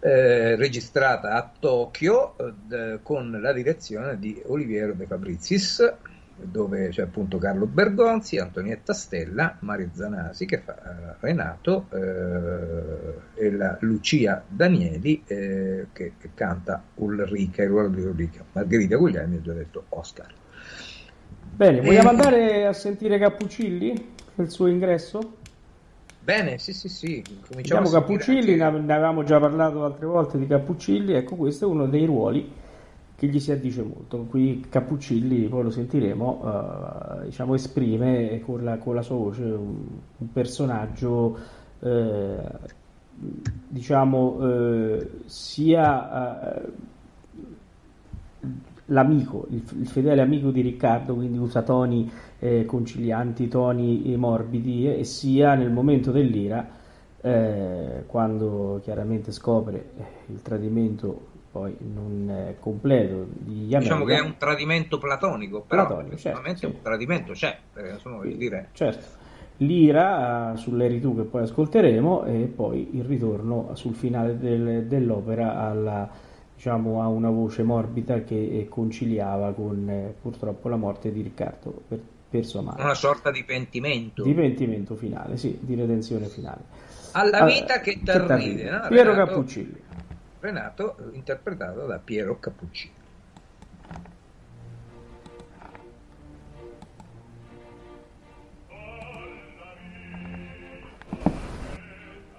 eh, 0.00 0.56
registrata 0.56 1.34
a 1.34 1.52
Tokyo 1.56 2.34
eh, 2.70 2.98
con 3.02 3.30
la 3.40 3.52
direzione 3.52 4.18
di 4.18 4.42
Oliviero 4.46 4.94
De 4.94 5.06
Fabrizis 5.06 5.94
dove 6.34 6.88
c'è 6.88 7.02
appunto 7.02 7.38
Carlo 7.38 7.66
Bergonzi, 7.66 8.38
Antonietta 8.38 8.92
Stella, 8.92 9.56
Mario 9.60 9.90
Zanasi 9.92 10.46
che 10.46 10.58
fa 10.58 10.74
uh, 10.74 11.24
Renato 11.24 11.86
eh, 11.92 13.44
e 13.44 13.50
la 13.52 13.76
Lucia 13.80 14.42
Danieli 14.46 15.22
eh, 15.26 15.86
che, 15.92 16.14
canta 16.34 16.82
Ulrica, 16.96 17.62
il 17.62 17.68
ruolo 17.68 17.88
di 17.88 18.02
Ulrica. 18.02 18.44
Margherita 18.52 18.96
Guglielmi 18.96 19.36
ha 19.36 19.40
già 19.40 19.52
detto 19.52 19.84
Oscar. 19.90 20.40
Bene, 21.54 21.80
vogliamo 21.80 22.08
e... 22.08 22.12
andare 22.12 22.66
a 22.66 22.72
sentire 22.72 23.18
Cappuccilli 23.18 24.10
il 24.36 24.50
suo 24.50 24.66
ingresso? 24.66 25.40
Bene, 26.24 26.58
sì, 26.58 26.72
sì, 26.72 26.88
sì. 26.88 27.22
Cominciamo 27.48 27.90
Cappuccilli, 27.90 28.58
anche... 28.60 28.78
ne 28.78 28.92
avevamo 28.92 29.22
già 29.22 29.38
parlato 29.38 29.84
altre 29.84 30.06
volte 30.06 30.38
di 30.38 30.46
Cappuccilli, 30.46 31.12
ecco 31.12 31.36
questo 31.36 31.66
è 31.66 31.68
uno 31.68 31.86
dei 31.86 32.06
ruoli 32.06 32.50
che 33.16 33.26
gli 33.26 33.38
si 33.38 33.52
addice 33.52 33.82
molto. 33.82 34.24
Qui 34.24 34.66
Cappuccilli, 34.68 35.46
poi 35.48 35.62
lo 35.64 35.70
sentiremo, 35.70 36.40
uh, 36.42 37.24
diciamo, 37.24 37.54
esprime 37.54 38.40
con 38.44 38.64
la, 38.64 38.78
con 38.78 38.94
la, 38.94 39.02
sua 39.02 39.16
voce 39.16 39.42
un, 39.42 39.84
un 40.16 40.32
personaggio, 40.32 41.38
eh, 41.80 42.36
diciamo, 43.68 44.38
eh, 44.40 45.10
sia... 45.26 46.62
Eh, 48.86 48.92
l'amico, 48.92 49.46
il, 49.50 49.62
il, 49.78 49.86
fedele 49.86 50.22
amico 50.22 50.50
di 50.50 50.60
Riccardo, 50.60 51.14
quindi 51.14 51.38
usa 51.38 51.62
toni 51.62 52.10
eh, 52.38 52.64
concilianti, 52.64 53.48
toni 53.48 54.14
morbidi, 54.16 54.92
e 54.94 55.04
sia 55.04 55.54
nel 55.54 55.70
momento 55.70 56.10
dell'ira, 56.10 56.66
eh, 57.20 58.04
quando 58.06 58.80
chiaramente 58.82 59.32
scopre 59.32 59.90
eh, 59.96 60.32
il 60.32 60.42
tradimento 60.42 61.30
poi 61.52 61.76
non 61.80 62.54
completo 62.60 63.26
di 63.30 63.66
Yamela. 63.66 63.80
Diciamo 63.80 64.04
che 64.06 64.16
è 64.16 64.20
un 64.20 64.36
tradimento 64.38 64.98
platonico, 64.98 65.60
però 65.60 65.86
platonico, 65.86 66.16
certo, 66.16 66.56
sì. 66.56 66.64
un 66.64 66.80
tradimento 66.80 67.32
c'è, 67.32 67.58
insomma, 67.92 68.16
voglio 68.16 68.36
dire. 68.36 68.68
Certo. 68.72 69.20
L'ira 69.58 70.54
sulle 70.56 70.88
ritù 70.88 71.14
che 71.14 71.22
poi 71.22 71.42
ascolteremo 71.42 72.24
e 72.24 72.50
poi 72.54 72.96
il 72.96 73.04
ritorno 73.04 73.70
sul 73.74 73.94
finale 73.94 74.38
del, 74.38 74.86
dell'opera 74.86 75.58
alla 75.58 76.08
diciamo, 76.54 77.02
ha 77.02 77.08
una 77.08 77.30
voce 77.30 77.62
morbida 77.62 78.22
che 78.22 78.66
conciliava 78.68 79.52
con 79.52 79.88
eh, 79.88 80.14
purtroppo 80.20 80.68
la 80.68 80.76
morte 80.76 81.12
di 81.12 81.22
Riccardo 81.22 81.82
per, 81.88 82.00
per 82.28 82.44
sua 82.44 82.62
madre. 82.62 82.82
Una 82.82 82.94
sorta 82.94 83.30
di 83.30 83.44
pentimento. 83.44 84.22
Di 84.22 84.34
pentimento 84.34 84.94
finale, 84.94 85.36
sì, 85.36 85.58
di 85.60 85.74
redenzione 85.74 86.26
finale. 86.26 86.62
Alla 87.12 87.44
vita 87.44 87.80
che 87.80 88.00
t'arride. 88.02 88.70
No? 88.70 88.88
Piero 88.88 89.10
Renato, 89.10 89.30
Cappuccilli. 89.30 89.80
Renato, 90.40 90.96
interpretato 91.12 91.86
da 91.86 91.98
Piero 91.98 92.38
Cappuccilli. 92.38 93.00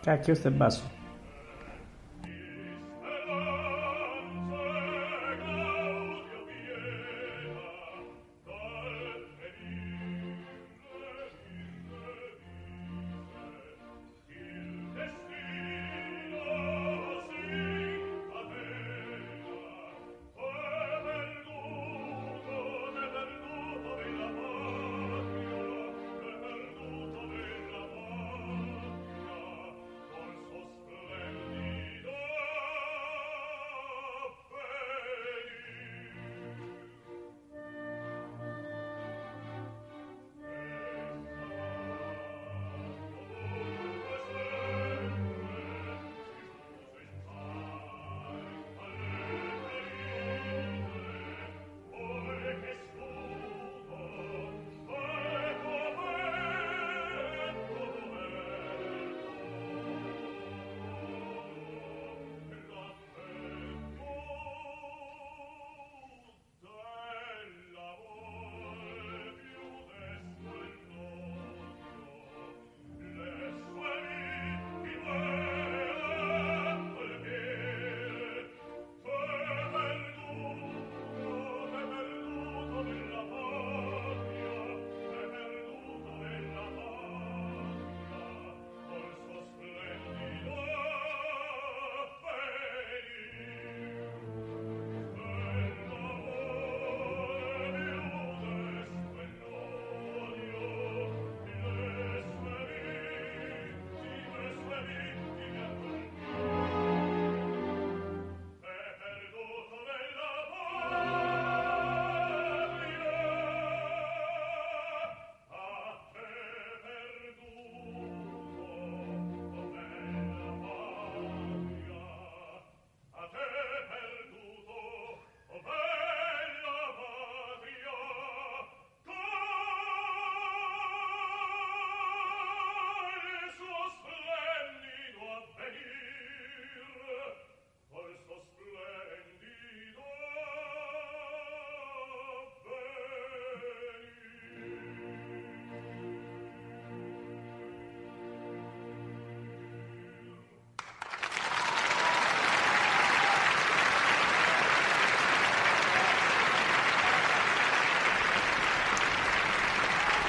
Cacchio, 0.02 0.26
questo 0.26 0.48
è 0.50 0.52
basso. 0.52 1.03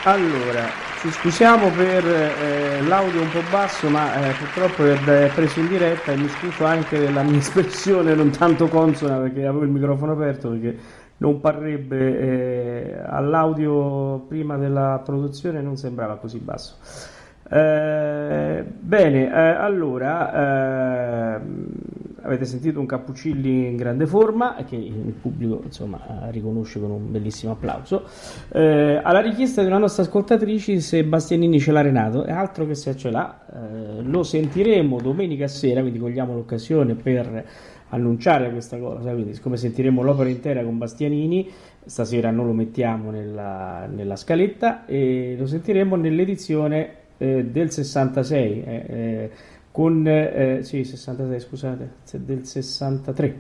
Allora, 0.07 0.69
ci 1.01 1.11
scusiamo 1.11 1.71
per 1.71 2.07
eh, 2.07 2.83
l'audio 2.83 3.23
un 3.23 3.31
po' 3.31 3.41
basso, 3.51 3.89
ma 3.89 4.15
eh, 4.15 4.33
purtroppo 4.33 4.85
è 4.85 5.31
preso 5.35 5.61
in 5.61 5.69
diretta 5.69 6.13
e 6.13 6.17
mi 6.17 6.29
scuso 6.29 6.67
anche 6.67 6.99
della 6.99 7.23
mia 7.23 7.39
espressione 7.41 8.15
non 8.15 8.29
tanto 8.29 8.69
consona 8.69 9.17
perché 9.17 9.47
avevo 9.47 9.65
il 9.65 9.71
microfono 9.71 10.13
aperto 10.13 10.51
perché 10.51 10.77
non 11.17 11.41
parrebbe 11.41 12.19
eh, 12.19 13.03
all'audio 13.07 14.27
prima 14.29 14.59
della 14.59 15.01
produzione 15.03 15.63
non 15.63 15.79
sembrava 15.79 16.17
così 16.17 16.37
basso. 16.39 16.77
Eh, 17.49 18.63
bene, 18.63 19.27
eh, 19.27 19.39
allora 19.57 20.33
ehm, 20.35 21.24
avete 22.25 22.45
sentito 22.45 22.81
un 22.81 22.87
Cappuccilli 22.87 23.69
in 23.69 23.77
grande 23.77 24.07
forma 24.07 24.57
che 24.67 24.77
il 24.77 25.15
pubblico 25.21 25.61
insomma 25.65 26.29
riconosce 26.31 26.81
con 26.81 26.91
un 26.91 27.11
bellissimo 27.11 27.53
applauso. 27.53 28.05
Eh, 28.53 29.01
alla 29.03 29.21
richiesta 29.21 29.61
di 29.61 29.69
una 29.69 29.79
nostra 29.79 30.03
ascoltatrice, 30.03 30.81
se 30.81 31.05
Bastianini 31.05 31.61
ce 31.61 31.73
l'ha 31.73 31.83
Renato, 31.83 32.25
è 32.25 32.33
altro 32.33 32.67
che 32.67 32.75
se 32.75 32.97
ce 32.97 33.11
l'ha, 33.11 33.47
eh, 33.53 34.03
lo 34.03 34.23
sentiremo 34.23 35.01
domenica 35.01 35.47
sera, 35.47 35.81
quindi 35.81 35.99
cogliamo 35.99 36.35
l'occasione 36.35 36.95
per 36.95 37.45
annunciare 37.91 38.51
questa 38.51 38.79
cosa. 38.79 39.13
Quindi, 39.13 39.35
siccome 39.35 39.57
sentiremo 39.57 40.03
l'opera 40.03 40.29
intera 40.29 40.63
con 40.63 40.79
Bastianini, 40.79 41.51
stasera 41.85 42.31
non 42.31 42.47
lo 42.47 42.53
mettiamo 42.53 43.11
nella, 43.11 43.87
nella 43.87 44.17
scaletta 44.17 44.87
e 44.87 45.37
lo 45.39 45.47
sentiremo 45.47 45.97
nell'edizione 45.97 47.03
eh, 47.19 47.45
del 47.45 47.71
66 47.71 48.63
eh, 48.63 48.85
eh, 48.89 49.31
con 49.75 50.07
eh, 50.07 50.61
sì 50.63 50.85
66 50.85 51.41
scusate 51.41 51.91
del 52.19 52.47
63 52.47 53.37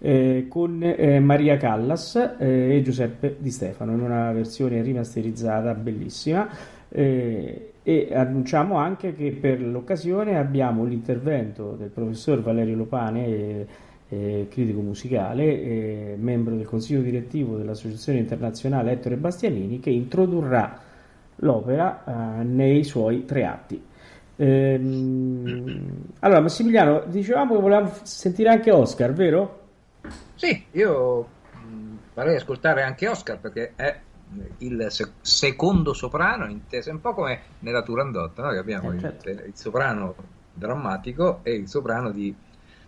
eh, 0.00 0.46
con 0.48 0.82
eh, 0.82 1.20
Maria 1.20 1.56
Callas 1.58 2.34
e 2.38 2.80
Giuseppe 2.82 3.36
Di 3.38 3.52
Stefano 3.52 3.92
in 3.92 4.00
una 4.00 4.32
versione 4.32 4.82
rimasterizzata 4.82 5.74
bellissima 5.74 6.48
e 6.88 8.08
annunciamo 8.12 8.78
anche 8.78 9.14
che 9.14 9.30
per 9.30 9.60
l'occasione 9.60 10.38
abbiamo 10.38 10.84
l'intervento 10.84 11.76
del 11.78 11.90
professor 11.90 12.42
Valerio 12.42 12.74
Lopane 12.74 13.66
eh, 14.08 14.46
critico 14.50 14.80
musicale, 14.80 15.44
eh, 15.44 16.16
membro 16.18 16.54
del 16.54 16.66
consiglio 16.66 17.00
direttivo 17.00 17.56
dell'Associazione 17.56 18.18
Internazionale 18.18 18.92
Ettore 18.92 19.16
Bastianini, 19.16 19.80
che 19.80 19.90
introdurrà 19.90 20.80
l'opera 21.36 22.40
eh, 22.40 22.44
nei 22.44 22.84
suoi 22.84 23.24
tre 23.24 23.44
atti. 23.44 23.82
Ehm, 24.36 25.90
allora, 26.20 26.40
Massimiliano, 26.40 27.04
dicevamo 27.06 27.54
che 27.54 27.60
volevamo 27.60 27.92
sentire 28.02 28.50
anche 28.50 28.70
Oscar, 28.70 29.12
vero? 29.12 29.64
Sì, 30.34 30.64
io 30.72 31.28
farei 32.12 32.36
ascoltare 32.36 32.82
anche 32.82 33.08
Oscar 33.08 33.38
perché 33.38 33.72
è 33.74 34.00
il 34.58 34.86
sec- 34.90 35.12
secondo 35.20 35.92
soprano, 35.92 36.46
inteso 36.46 36.90
un 36.90 37.00
po' 37.00 37.14
come 37.14 37.40
nella 37.60 37.82
Turandot, 37.82 38.38
no? 38.40 38.50
che 38.50 38.58
abbiamo 38.58 38.92
eh, 38.92 38.98
certo. 38.98 39.28
il, 39.28 39.42
il, 39.46 39.52
soprano 39.54 40.14
drammatico 40.52 41.40
e 41.42 41.54
il 41.54 41.68
soprano 41.68 42.10
di... 42.10 42.34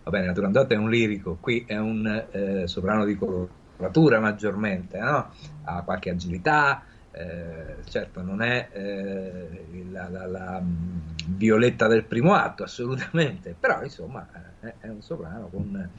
Va 0.03 0.11
bene, 0.11 0.27
la 0.27 0.33
Turandot 0.33 0.71
è 0.71 0.75
un 0.75 0.89
lirico, 0.89 1.37
qui 1.39 1.63
è 1.67 1.77
un 1.77 2.25
eh, 2.31 2.67
soprano 2.67 3.05
di 3.05 3.15
coloratura 3.15 4.19
maggiormente, 4.19 4.99
no? 4.99 5.31
ha 5.63 5.81
qualche 5.83 6.09
agilità, 6.09 6.83
eh, 7.11 7.75
certo 7.85 8.21
non 8.21 8.41
è 8.41 8.69
eh, 8.71 9.65
la, 9.89 10.09
la, 10.09 10.25
la, 10.25 10.61
mm, 10.61 10.99
violetta 11.25 11.87
del 11.87 12.03
primo 12.03 12.33
atto 12.33 12.63
assolutamente, 12.63 13.55
però 13.59 13.83
insomma 13.83 14.27
è, 14.59 14.73
è 14.79 14.87
un 14.87 15.01
soprano 15.01 15.47
con 15.47 15.89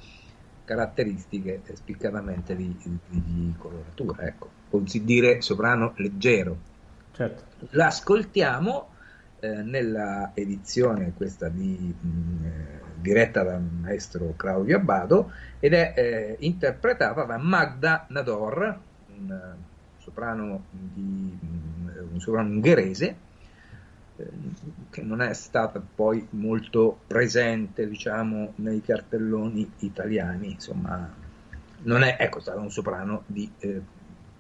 caratteristiche 0.64 1.62
spiccatamente 1.74 2.54
di, 2.54 2.76
di, 2.82 2.98
di 3.08 3.54
coloratura, 3.58 4.22
ecco, 4.22 4.48
così 4.70 5.04
dire 5.04 5.40
soprano 5.40 5.94
leggero. 5.96 6.68
Certo. 7.10 7.66
L'ascoltiamo 7.70 8.88
eh, 9.40 9.62
nella 9.62 10.30
edizione 10.34 11.12
questa 11.16 11.48
di, 11.48 11.92
mh, 12.00 12.08
mm, 12.08 12.44
diretta 13.00 13.42
dal 13.42 13.60
maestro 13.60 14.34
Claudio 14.36 14.76
Abbado 14.76 15.32
ed 15.58 15.74
è 15.74 15.92
eh, 15.96 16.36
interpretata 16.40 17.24
da 17.24 17.36
Magda 17.36 18.06
Nador, 18.08 18.78
un 19.08 19.68
soprano, 20.10 20.64
di, 20.70 21.38
un 22.12 22.20
soprano 22.20 22.50
ungherese 22.50 23.16
eh, 24.16 24.26
che 24.90 25.02
non 25.02 25.22
è 25.22 25.32
stata 25.34 25.80
poi 25.94 26.26
molto 26.30 26.98
presente 27.06 27.88
diciamo 27.88 28.52
nei 28.56 28.82
cartelloni 28.82 29.70
italiani. 29.78 30.52
Insomma 30.52 31.08
non 31.82 32.02
è 32.02 32.16
ecco 32.18 32.40
stato 32.40 32.60
un 32.60 32.70
soprano 32.70 33.22
di 33.26 33.50
eh, 33.60 33.80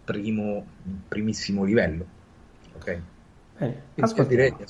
primo 0.04 0.66
primissimo 1.08 1.64
livello. 1.64 2.04
Ok? 2.74 3.00
Eh, 3.58 3.76
direi 4.26 4.54
di 4.56 4.62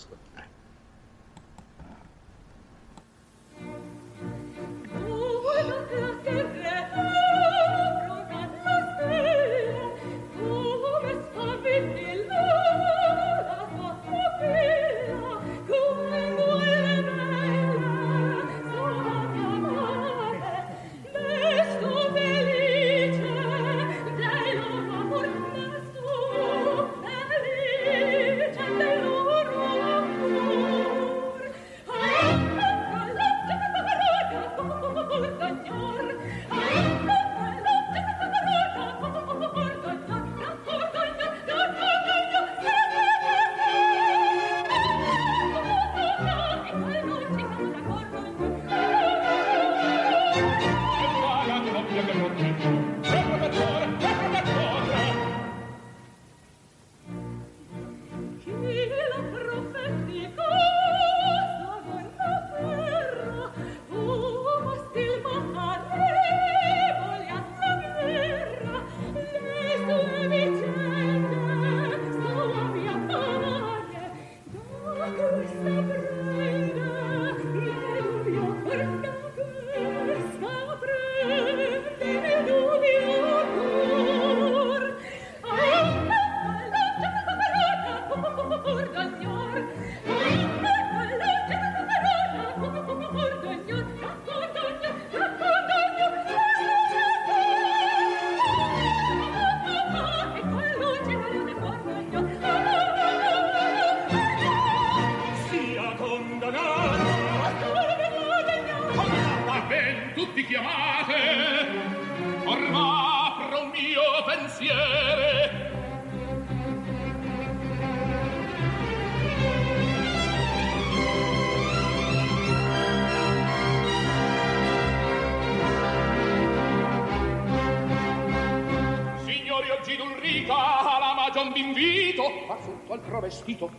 vestito. 133.30 133.70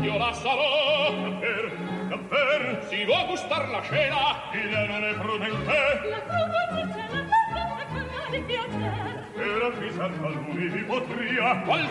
Io 0.00 0.16
la 0.16 0.32
sarò 0.32 1.10
camper 1.10 1.72
camper 2.08 2.86
si 2.88 3.04
vuoi 3.04 3.26
gustar 3.26 3.68
la 3.68 3.82
scena 3.82 4.16
il 4.52 4.86
non 4.88 5.04
è 5.04 5.14
prudente. 5.14 6.08
La 6.08 6.20
prudente 6.20 6.94
c'è 6.94 7.06
la 7.12 7.24
prudente 7.50 7.98
con 7.98 8.06
me 8.14 8.30
di 8.30 8.40
piacer 8.46 9.24
era 9.36 9.70
fissa 9.72 10.04
al 10.04 10.44
lui 10.46 10.70
di 10.70 10.82
potria. 10.84 11.62
Qual 11.62 11.90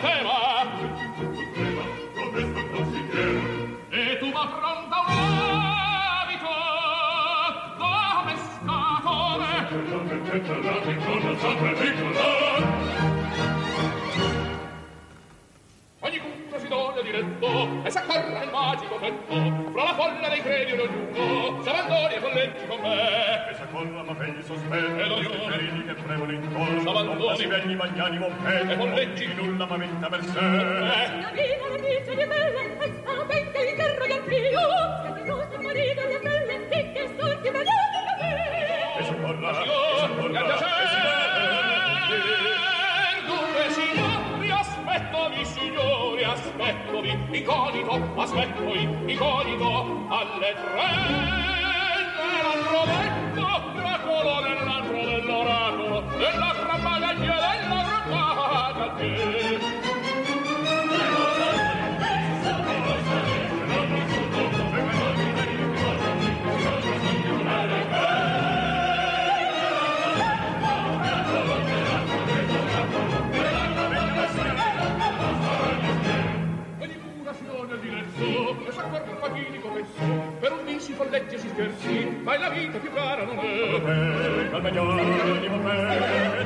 Egli 27.46 27.54
venni 27.54 27.76
magnanimo 27.76 28.28
fede 28.42 28.72
E 28.72 28.76
volleggi 28.76 29.32
nulla 29.34 29.66
m'aventa 29.66 30.08
per 30.08 30.24
sé 30.24 30.40
La 30.40 31.30
viva 31.32 31.68
la 31.70 31.76
vita 31.76 32.12
di 32.12 32.26
bella 32.26 32.60
Pensate 32.76 33.38
in 33.38 33.52
che 33.52 33.70
interroga 33.70 34.14
il 34.14 34.22
pio 34.22 34.66
Che 35.02 35.08
curiosa 35.12 35.60
morita 35.60 36.02
la 36.08 36.18
bella 36.18 36.54
che 36.68 37.10
sorti 37.16 37.50
ma 37.50 37.58
non 37.58 37.78
la 38.02 38.14
me 38.18 38.98
E 38.98 39.04
soccorra, 39.04 39.50
e 39.50 39.66
soccorra 40.00 40.40
E 40.42 40.88
si 40.88 40.98
va 41.04 41.14
Dunque 43.28 43.64
signori 43.70 44.50
aspettomi 44.50 45.44
signori 45.44 46.24
aspettomi. 46.24 47.28
Iconito 47.30 48.12
aspettomi. 48.16 49.12
Iconito 49.12 50.06
alle 50.08 50.52
tre. 50.52 51.25
Si 80.86 80.92
folleggi 80.92 81.36
si 81.36 81.48
scherzi 81.48 82.20
Ma 82.22 82.38
la 82.38 82.48
vita 82.48 82.78
più 82.78 82.92
cara 82.92 83.24
non 83.24 83.38
è 83.40 84.48
Al 84.52 84.62
magnanimo 84.62 85.58
petto 85.58 86.45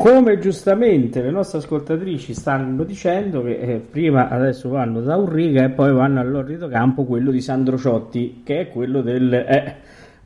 Come 0.00 0.38
giustamente 0.38 1.20
le 1.20 1.30
nostre 1.30 1.58
ascoltatrici 1.58 2.32
stanno 2.32 2.84
dicendo 2.84 3.42
che 3.42 3.58
eh, 3.58 3.76
prima 3.80 4.30
adesso 4.30 4.70
vanno 4.70 5.02
da 5.02 5.16
Urriga 5.16 5.62
e 5.62 5.68
poi 5.68 5.92
vanno 5.92 6.20
all'orrido 6.20 6.68
campo, 6.68 7.04
quello 7.04 7.30
di 7.30 7.42
Sandro 7.42 7.76
Ciotti, 7.76 8.40
che 8.42 8.60
è 8.60 8.68
quello 8.70 9.02
del, 9.02 9.30
eh, 9.30 9.76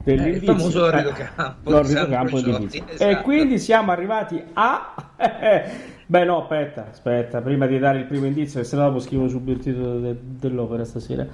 dell'indizio. 0.04 0.52
il 0.52 0.58
famoso 0.58 0.84
orrido 0.84 1.08
Eh, 1.08 1.12
campo 1.34 1.70
l'orrido 1.70 2.06
campo 2.06 2.36
Ciotti, 2.36 2.44
dell'indizio. 2.44 2.84
E 2.86 3.08
esatto. 3.08 3.22
quindi 3.24 3.58
siamo 3.58 3.90
arrivati 3.90 4.40
a... 4.52 4.94
Beh 6.06 6.24
no, 6.24 6.42
aspetta, 6.42 6.86
aspetta, 6.90 7.40
prima 7.40 7.66
di 7.66 7.76
dare 7.80 7.98
il 7.98 8.04
primo 8.04 8.26
indizio, 8.26 8.60
che 8.60 8.66
se 8.66 8.76
no 8.76 8.82
dopo 8.84 9.00
scrivo 9.00 9.26
subito 9.26 9.58
il 9.58 9.64
titolo 9.64 9.98
de- 9.98 10.16
dell'opera 10.20 10.84
stasera. 10.84 11.26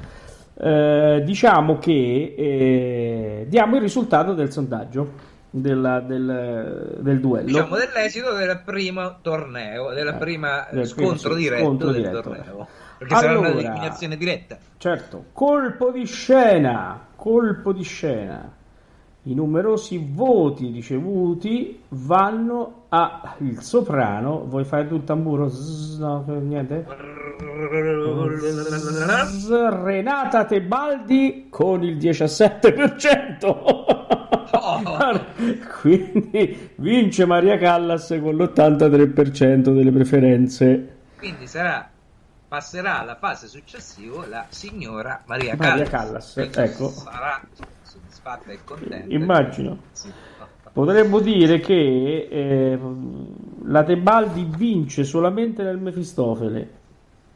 Eh, 0.55 1.23
diciamo 1.27 1.79
che 1.79 2.35
eh, 2.39 3.47
diamo 3.51 3.77
il 3.77 3.83
risultato 3.83 4.33
del 4.33 4.51
sondaggio 4.51 5.30
della- 5.51 6.01
del, 6.01 6.97
del 7.01 7.21
duello. 7.21 7.47
Diciamo 7.47 7.77
dell'esito 7.77 8.33
del 8.35 8.61
primo 8.65 9.19
torneo, 9.21 9.91
del 9.93 10.09
Eh, 10.09 10.15
prima 10.15 10.67
del 10.71 10.87
scontro 10.87 11.31
primo 11.31 11.35
diretto 11.37 11.65
scontro 11.65 11.91
del 11.91 11.97
diretto. 12.03 12.21
torneo. 12.23 12.69
Perché 12.99 13.15
sarà 13.15 13.39
una 13.39 13.49
Allora- 13.49 13.61
eliminazione 13.69 14.17
diretta. 14.17 14.59
Certo, 14.77 15.25
colpo 15.33 15.91
di 15.91 16.05
scena, 16.07 17.01
colpo 17.17 17.73
di 17.73 17.83
scena. 17.83 18.53
I 19.25 19.35
numerosi 19.35 20.03
voti 20.13 20.71
ricevuti 20.71 21.83
vanno 21.89 22.85
a 22.89 23.35
il 23.41 23.61
soprano. 23.61 24.47
Vuoi 24.47 24.65
fare 24.65 24.89
tu 24.89 24.95
il 24.95 25.05
tamburo? 25.05 25.49
Zzz, 25.49 25.99
no, 25.99 26.25
niente. 26.41 26.87
Zzz, 29.27 29.51
Renata 29.83 30.47
Tebaldi 30.47 31.49
con 31.51 31.83
il 31.83 31.99
17%. 31.99 33.99
Quindi 35.81 36.71
vince 36.77 37.27
Maria 37.27 37.59
Callas 37.59 38.09
con 38.23 38.37
l'83% 38.37 39.75
delle 39.75 39.93
preferenze. 39.93 40.97
Quindi 41.19 41.47
sarà 41.47 41.87
passerà 42.49 43.01
alla 43.01 43.17
fase 43.17 43.47
successiva 43.47 44.27
la 44.27 44.47
signora 44.49 45.23
Maria, 45.27 45.55
Maria 45.57 45.85
Callas. 45.85 46.33
Callas, 46.35 46.57
ecco. 46.57 46.89
Sarà 46.89 47.41
soddisfatta 48.21 48.53
e 48.53 48.59
contenta. 48.65 49.15
Immagino. 49.15 49.79
Sì. 49.93 50.13
Potremmo 50.73 51.19
dire 51.19 51.59
che 51.59 52.29
eh, 52.31 52.79
la 53.65 53.83
Tebaldi 53.83 54.49
vince 54.57 55.03
solamente 55.03 55.65
nel 55.65 55.79
Mefistofele 55.79 56.79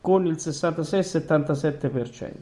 con 0.00 0.24
il 0.26 0.34
66-77%, 0.34 2.32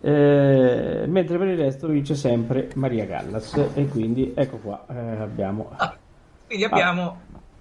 eh, 0.00 1.04
mentre 1.06 1.38
per 1.38 1.46
il 1.48 1.56
resto 1.56 1.86
vince 1.86 2.16
sempre 2.16 2.70
Maria 2.74 3.06
Callas 3.06 3.54
e 3.74 3.86
quindi 3.86 4.32
ecco 4.34 4.56
qua 4.56 4.84
eh, 4.88 5.20
abbiamo 5.20 5.70
Quindi 6.46 6.64
abbiamo 6.64 7.20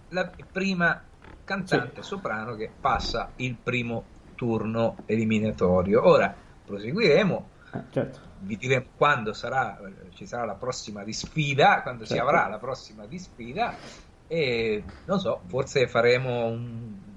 la 0.10 0.32
prima 0.52 1.00
cantante 1.44 2.02
soprano 2.02 2.56
che 2.56 2.72
passa 2.80 3.30
il 3.36 3.56
primo 3.62 4.04
turno 4.36 4.96
eliminatorio. 5.06 6.08
Ora 6.08 6.34
proseguiremo, 6.66 7.50
eh, 7.74 7.82
certo, 7.92 8.20
vi 8.46 8.58
diremo 8.58 8.88
quando 8.96 9.34
sarà, 9.34 9.78
ci 10.12 10.26
sarà 10.28 10.46
la 10.46 10.56
prossima 10.56 11.04
di 11.04 11.14
sfida, 11.14 11.82
quando 11.82 12.06
si 12.06 12.14
Certo. 12.14 12.30
avrà 12.30 12.48
la 12.48 12.58
prossima 12.60 13.06
di 13.08 13.20
sfida 13.20 13.80
e 14.28 14.92
non 15.04 15.20
so, 15.20 15.44
forse 15.48 15.88
faremo 15.88 16.46
un- 16.48 17.14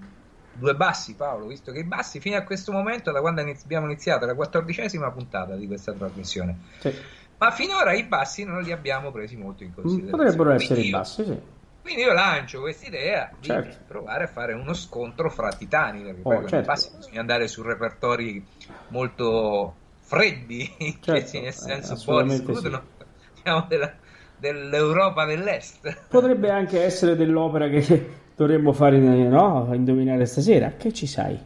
due 0.50 0.74
bassi 0.74 1.14
Paolo, 1.14 1.46
visto 1.46 1.70
che 1.72 1.80
i 1.80 1.84
bassi 1.84 2.20
fino 2.20 2.36
a 2.36 2.42
questo 2.42 2.72
momento, 2.72 3.12
da 3.12 3.20
quando 3.20 3.42
abbiamo 3.42 3.86
iniziato 3.86 4.26
la 4.26 4.34
quattordicesima 4.34 5.10
puntata 5.12 5.54
di 5.56 5.66
questa 5.66 5.94
trasmissione, 5.94 6.58
sì. 6.80 6.92
ma 7.38 7.50
finora 7.52 7.92
i 7.92 8.04
bassi 8.04 8.44
non 8.44 8.62
li 8.62 8.72
abbiamo 8.72 9.12
presi 9.12 9.36
molto 9.36 9.62
in 9.62 9.72
considerazione. 9.72 10.24
potrebbero 10.24 10.50
essere 10.50 10.80
Quindi 10.80 10.88
i 10.88 10.90
bassi, 10.90 11.24
sì. 11.24 11.40
quindi 11.80 12.02
io 12.02 12.12
lancio 12.12 12.60
questa 12.60 12.86
idea 12.86 13.32
di 13.38 13.46
Certo. 13.46 13.84
provare 13.86 14.24
a 14.24 14.26
fare 14.26 14.52
uno 14.54 14.74
scontro 14.74 15.30
fra 15.30 15.52
titani, 15.52 16.02
perché 16.02 16.24
Oh, 16.24 16.24
poi 16.24 16.36
con 16.40 16.44
i 16.46 16.48
certo. 16.50 16.66
bassi 16.66 16.90
bisogna 16.96 17.20
andare 17.20 17.46
su 17.48 17.62
repertori 17.62 18.44
molto 18.88 19.76
freddi, 20.08 20.68
Certo, 21.00 21.38
nel 21.40 21.52
senso 21.54 21.94
eh, 21.94 22.02
Boris 22.02 22.42
assolutamente 22.42 22.42
Godunov, 22.42 22.86
diciamo 23.34 23.66
della- 23.68 23.98
dell'Europa 24.34 25.24
dell'Est. 25.24 25.80
Potrebbe 26.08 26.50
anche 26.50 26.82
essere 26.82 27.16
dell'opera 27.16 27.68
che 27.68 28.32
dovremmo 28.34 28.72
fare 28.72 28.98
no? 28.98 29.68
indovinare 29.74 30.24
stasera. 30.26 30.72
Che 30.76 30.92
ci 30.92 31.06
sai? 31.06 31.38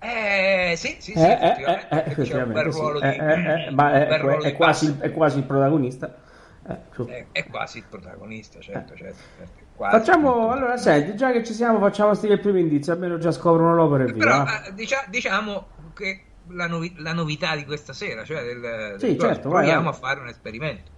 Eh, 0.00 0.74
sì, 0.76 0.96
sì, 1.00 1.16
sì, 1.16 1.16
Eh, 1.16 1.56
eh, 1.90 2.18
c'è 2.20 2.36
un 2.36 2.52
bel 2.52 2.64
sì. 2.70 2.70
ruolo 2.70 3.00
di... 3.00 3.08
Eh, 3.08 3.70
ma 3.72 3.92
è, 3.92 4.18
ruolo 4.18 4.44
è 4.48 4.52
quasi, 4.54 4.86
basso. 4.86 4.98
è 5.00 5.10
quasi 5.12 5.38
il 5.38 5.44
protagonista. 5.44 6.14
È, 7.02 7.30
è 7.32 7.46
quasi 7.48 7.78
il 7.78 7.86
protagonista, 7.88 8.60
certo, 8.60 8.94
certo. 8.94 9.22
certo, 9.34 9.64
Facciamo, 9.88 10.50
allora, 10.50 10.76
senti, 10.76 11.16
già 11.16 11.32
che 11.32 11.42
ci 11.44 11.54
siamo, 11.54 11.78
facciamo 11.78 12.12
sti 12.14 12.26
il 12.26 12.40
primo 12.40 12.58
indizio, 12.58 12.92
almeno 12.92 13.18
già 13.18 13.32
scoprono 13.32 13.74
l'opera 13.74 14.04
e 14.04 14.08
via. 14.08 14.14
Però 14.24 14.36
va? 14.36 14.64
eh, 14.64 14.72
dicia- 14.74 15.06
diciamo 15.08 15.70
che 15.94 16.27
la, 16.50 16.66
novi- 16.66 16.94
la 16.98 17.12
novità 17.12 17.56
di 17.56 17.64
questa 17.64 17.92
sera, 17.92 18.24
cioè 18.24 18.42
del, 18.42 18.98
Sì, 18.98 19.06
del- 19.08 19.20
certo, 19.20 19.48
proviamo 19.48 19.84
vai. 19.84 19.92
a 19.92 19.96
fare 19.96 20.20
un 20.20 20.28
esperimento. 20.28 20.90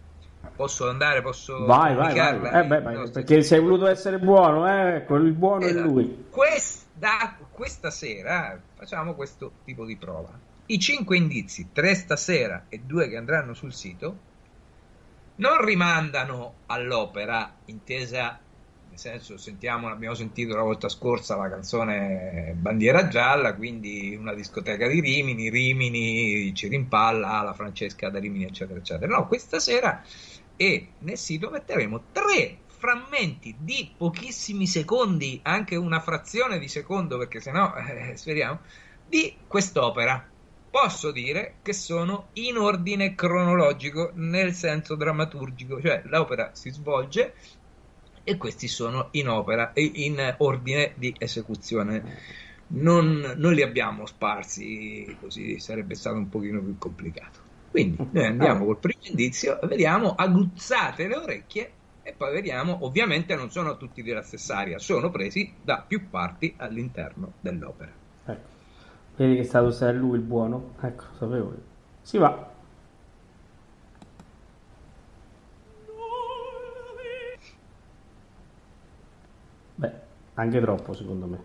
Posso 0.57 0.89
andare, 0.89 1.21
posso 1.23 1.65
Vai, 1.65 1.95
vai, 1.95 2.15
vai. 2.15 2.63
Eh, 2.63 2.67
beh, 2.67 2.81
vai, 2.81 3.11
perché 3.11 3.43
se 3.43 3.57
hai 3.57 3.61
voluto 3.61 3.87
essere 3.87 4.19
buono, 4.19 4.67
eh, 4.67 5.05
il 5.09 5.33
buono 5.33 5.67
è 5.67 5.69
Esatto. 5.69 5.87
lui. 5.87 6.27
Questa, 6.31 7.37
questa 7.51 7.91
sera 7.91 8.59
facciamo 8.75 9.15
questo 9.15 9.53
tipo 9.65 9.85
di 9.85 9.97
prova. 9.97 10.39
I 10.67 10.79
cinque 10.79 11.17
indizi, 11.17 11.71
tre 11.73 11.95
stasera 11.95 12.67
e 12.69 12.79
due 12.79 13.09
che 13.09 13.17
andranno 13.17 13.55
sul 13.55 13.73
sito, 13.73 14.17
non 15.37 15.65
rimandano 15.65 16.55
all'opera 16.67 17.53
intesa, 17.67 18.39
nel 18.91 18.99
senso 18.99 19.37
sentiamo, 19.37 19.89
abbiamo 19.89 20.17
sentito 20.17 20.57
la 20.57 20.63
volta 20.63 20.89
scorsa 20.89 21.37
la 21.37 21.49
canzone 21.49 22.55
Bandiera 22.59 23.07
Gialla, 23.07 23.55
quindi 23.55 24.17
una 24.17 24.35
discoteca 24.35 24.89
di 24.89 25.01
Rimini, 25.01 25.49
Rimini 25.49 26.53
ci 26.55 26.67
rimpalla, 26.67 27.41
la 27.43 27.55
Francesca 27.55 28.11
da 28.11 28.19
Rimini, 28.19 28.47
eccetera, 28.47 28.81
eccetera. 28.81 29.17
No, 29.17 29.29
questa 29.29 29.61
sera 29.61 30.03
e 30.57 30.89
nel 30.99 31.17
sito 31.17 31.51
metteremo 31.51 32.03
tre 32.11 32.59
frammenti 32.67 33.55
di 33.61 33.95
pochissimi 33.97 34.67
secondi, 34.67 35.39
anche 35.45 35.77
una 35.77 36.01
frazione 36.01 36.59
di 36.59 36.67
secondo, 36.67 37.17
perché 37.17 37.41
sennò 37.41 37.73
eh, 37.79 38.17
speriamo, 38.17 38.59
di 39.07 39.37
quest'opera. 39.47 40.27
Posso 40.69 41.13
dire 41.13 41.57
che 41.63 41.73
sono 41.73 42.29
in 42.35 42.57
ordine 42.57 43.15
cronologico, 43.15 44.11
nel 44.15 44.53
senso 44.53 44.97
drammaturgico, 44.97 45.81
cioè 45.81 46.03
l'opera 46.07 46.51
si 46.55 46.71
svolge 46.71 47.35
e 48.31 48.37
questi 48.37 48.69
sono 48.69 49.09
in 49.13 49.29
opera 49.29 49.73
e 49.73 49.91
in 49.95 50.35
ordine 50.39 50.93
di 50.95 51.15
esecuzione. 51.19 52.39
Non, 52.69 53.35
non 53.37 53.53
li 53.53 53.63
abbiamo 53.63 54.07
sparsi 54.07 55.17
così 55.21 55.59
sarebbe 55.59 55.97
stato 55.97 56.17
un 56.17 56.29
pochino 56.29 56.61
più 56.61 56.79
complicato. 56.79 57.39
Quindi 57.71 58.07
noi 58.11 58.27
andiamo 58.27 58.65
col 58.65 58.79
primo 58.79 59.01
indizio 59.03 59.59
vediamo, 59.65 60.15
aguzzate 60.15 61.09
le 61.09 61.17
orecchie 61.17 61.73
e 62.03 62.15
poi 62.17 62.33
vediamo, 62.33 62.79
ovviamente 62.83 63.35
non 63.35 63.51
sono 63.51 63.77
tutti 63.77 64.03
della 64.03 64.23
stessa 64.23 64.57
aria, 64.59 64.79
sono 64.79 65.11
presi 65.11 65.53
da 65.61 65.85
più 65.87 66.09
parti 66.09 66.55
all'interno 66.57 67.33
dell'opera. 67.41 67.91
Ecco. 68.27 68.49
Vedi 69.17 69.35
che 69.35 69.41
è 69.41 69.45
stato 69.45 69.71
se 69.71 69.89
è 69.89 69.93
lui 69.93 70.19
il 70.19 70.25
buono? 70.25 70.75
Ecco, 70.81 71.05
sapevo 71.19 71.49
io. 71.49 71.63
Si 72.03 72.19
va. 72.19 72.50
Anche 80.41 80.61
troppo 80.61 80.93
secondo 80.95 81.27
me. 81.27 81.39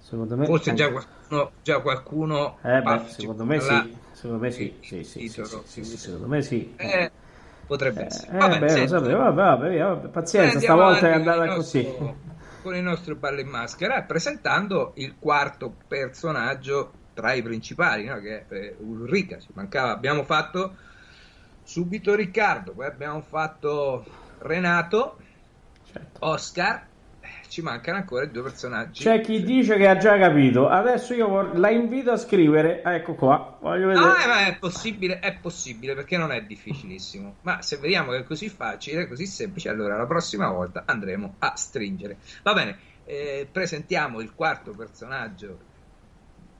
Secondo 0.00 0.36
me 0.36 0.46
Forse 0.46 0.70
anche- 0.70 0.74
già 0.74 0.90
qualcuno, 0.90 1.54
già 1.62 1.80
qualcuno 1.80 2.58
Eh 2.64 2.80
beh, 2.82 3.08
secondo 3.08 3.44
me 3.44 3.58
là, 3.58 3.88
sì. 3.88 3.98
Secondo 4.12 4.42
me 4.44 4.50
sì. 4.50 4.72
Sì, 4.80 5.02
sì, 5.04 5.26
sì, 5.26 5.44
titolo, 5.44 5.62
sì, 5.66 5.84
sì, 5.84 5.96
secondo 5.96 6.26
me 6.28 6.42
sì. 6.42 6.74
eh, 6.76 7.12
potrebbe 7.64 8.04
Eh, 8.04 8.04
essere. 8.06 8.32
eh, 8.32 8.38
Vabbè, 8.38 8.58
beh, 8.58 8.76
lo 8.78 8.86
sapevo, 8.86 9.18
vabbè, 9.32 9.78
vabbè, 9.78 10.08
pazienza, 10.08 10.60
andiamo 10.60 10.60
stavolta 10.60 11.08
è 11.08 11.12
andata 11.12 11.48
il 11.48 11.52
così. 11.52 11.84
nostro- 11.94 12.20
Con 12.62 12.76
il 12.76 12.82
nostro 12.82 13.16
ballo 13.16 13.40
in 13.40 13.48
maschera, 13.48 14.04
presentando 14.04 14.92
il 14.96 15.18
quarto 15.18 15.82
personaggio 15.86 17.06
tra 17.12 17.32
i 17.32 17.42
principali, 17.42 18.04
no? 18.04 18.20
che 18.20 18.46
è 18.46 18.54
eh, 18.54 18.76
Ulrica. 18.80 19.38
Ci 19.40 19.50
mancava, 19.54 19.90
abbiamo 19.92 20.22
fatto 20.24 20.76
subito 21.62 22.14
Riccardo, 22.14 22.72
poi 22.74 22.86
abbiamo 22.86 23.20
fatto 23.22 24.06
Renato, 24.38 25.18
Certo. 25.84 26.20
Oscar. 26.20 26.91
Ci 27.52 27.60
mancano 27.60 27.98
ancora 27.98 28.24
due 28.24 28.44
personaggi. 28.44 29.02
C'è 29.02 29.20
chi 29.20 29.42
dice 29.42 29.76
che 29.76 29.86
ha 29.86 29.98
già 29.98 30.16
capito. 30.16 30.70
Adesso 30.70 31.12
io 31.12 31.28
vor- 31.28 31.58
la 31.58 31.68
invito 31.68 32.10
a 32.10 32.16
scrivere. 32.16 32.82
Ecco 32.82 33.14
qua, 33.14 33.58
voglio 33.60 33.88
vedere. 33.88 34.06
Ah, 34.06 34.26
ma 34.26 34.46
è 34.46 34.56
possibile, 34.58 35.18
è 35.18 35.34
possibile 35.38 35.94
perché 35.94 36.16
non 36.16 36.32
è 36.32 36.42
difficilissimo. 36.44 37.36
Ma 37.42 37.60
se 37.60 37.76
vediamo 37.76 38.12
che 38.12 38.20
è 38.20 38.24
così 38.24 38.48
facile, 38.48 39.06
così 39.06 39.26
semplice, 39.26 39.68
allora 39.68 39.98
la 39.98 40.06
prossima 40.06 40.48
volta 40.50 40.84
andremo 40.86 41.34
a 41.40 41.54
stringere. 41.54 42.16
Va 42.42 42.54
bene, 42.54 42.78
eh, 43.04 43.46
presentiamo 43.52 44.20
il 44.20 44.32
quarto 44.34 44.70
personaggio 44.70 45.58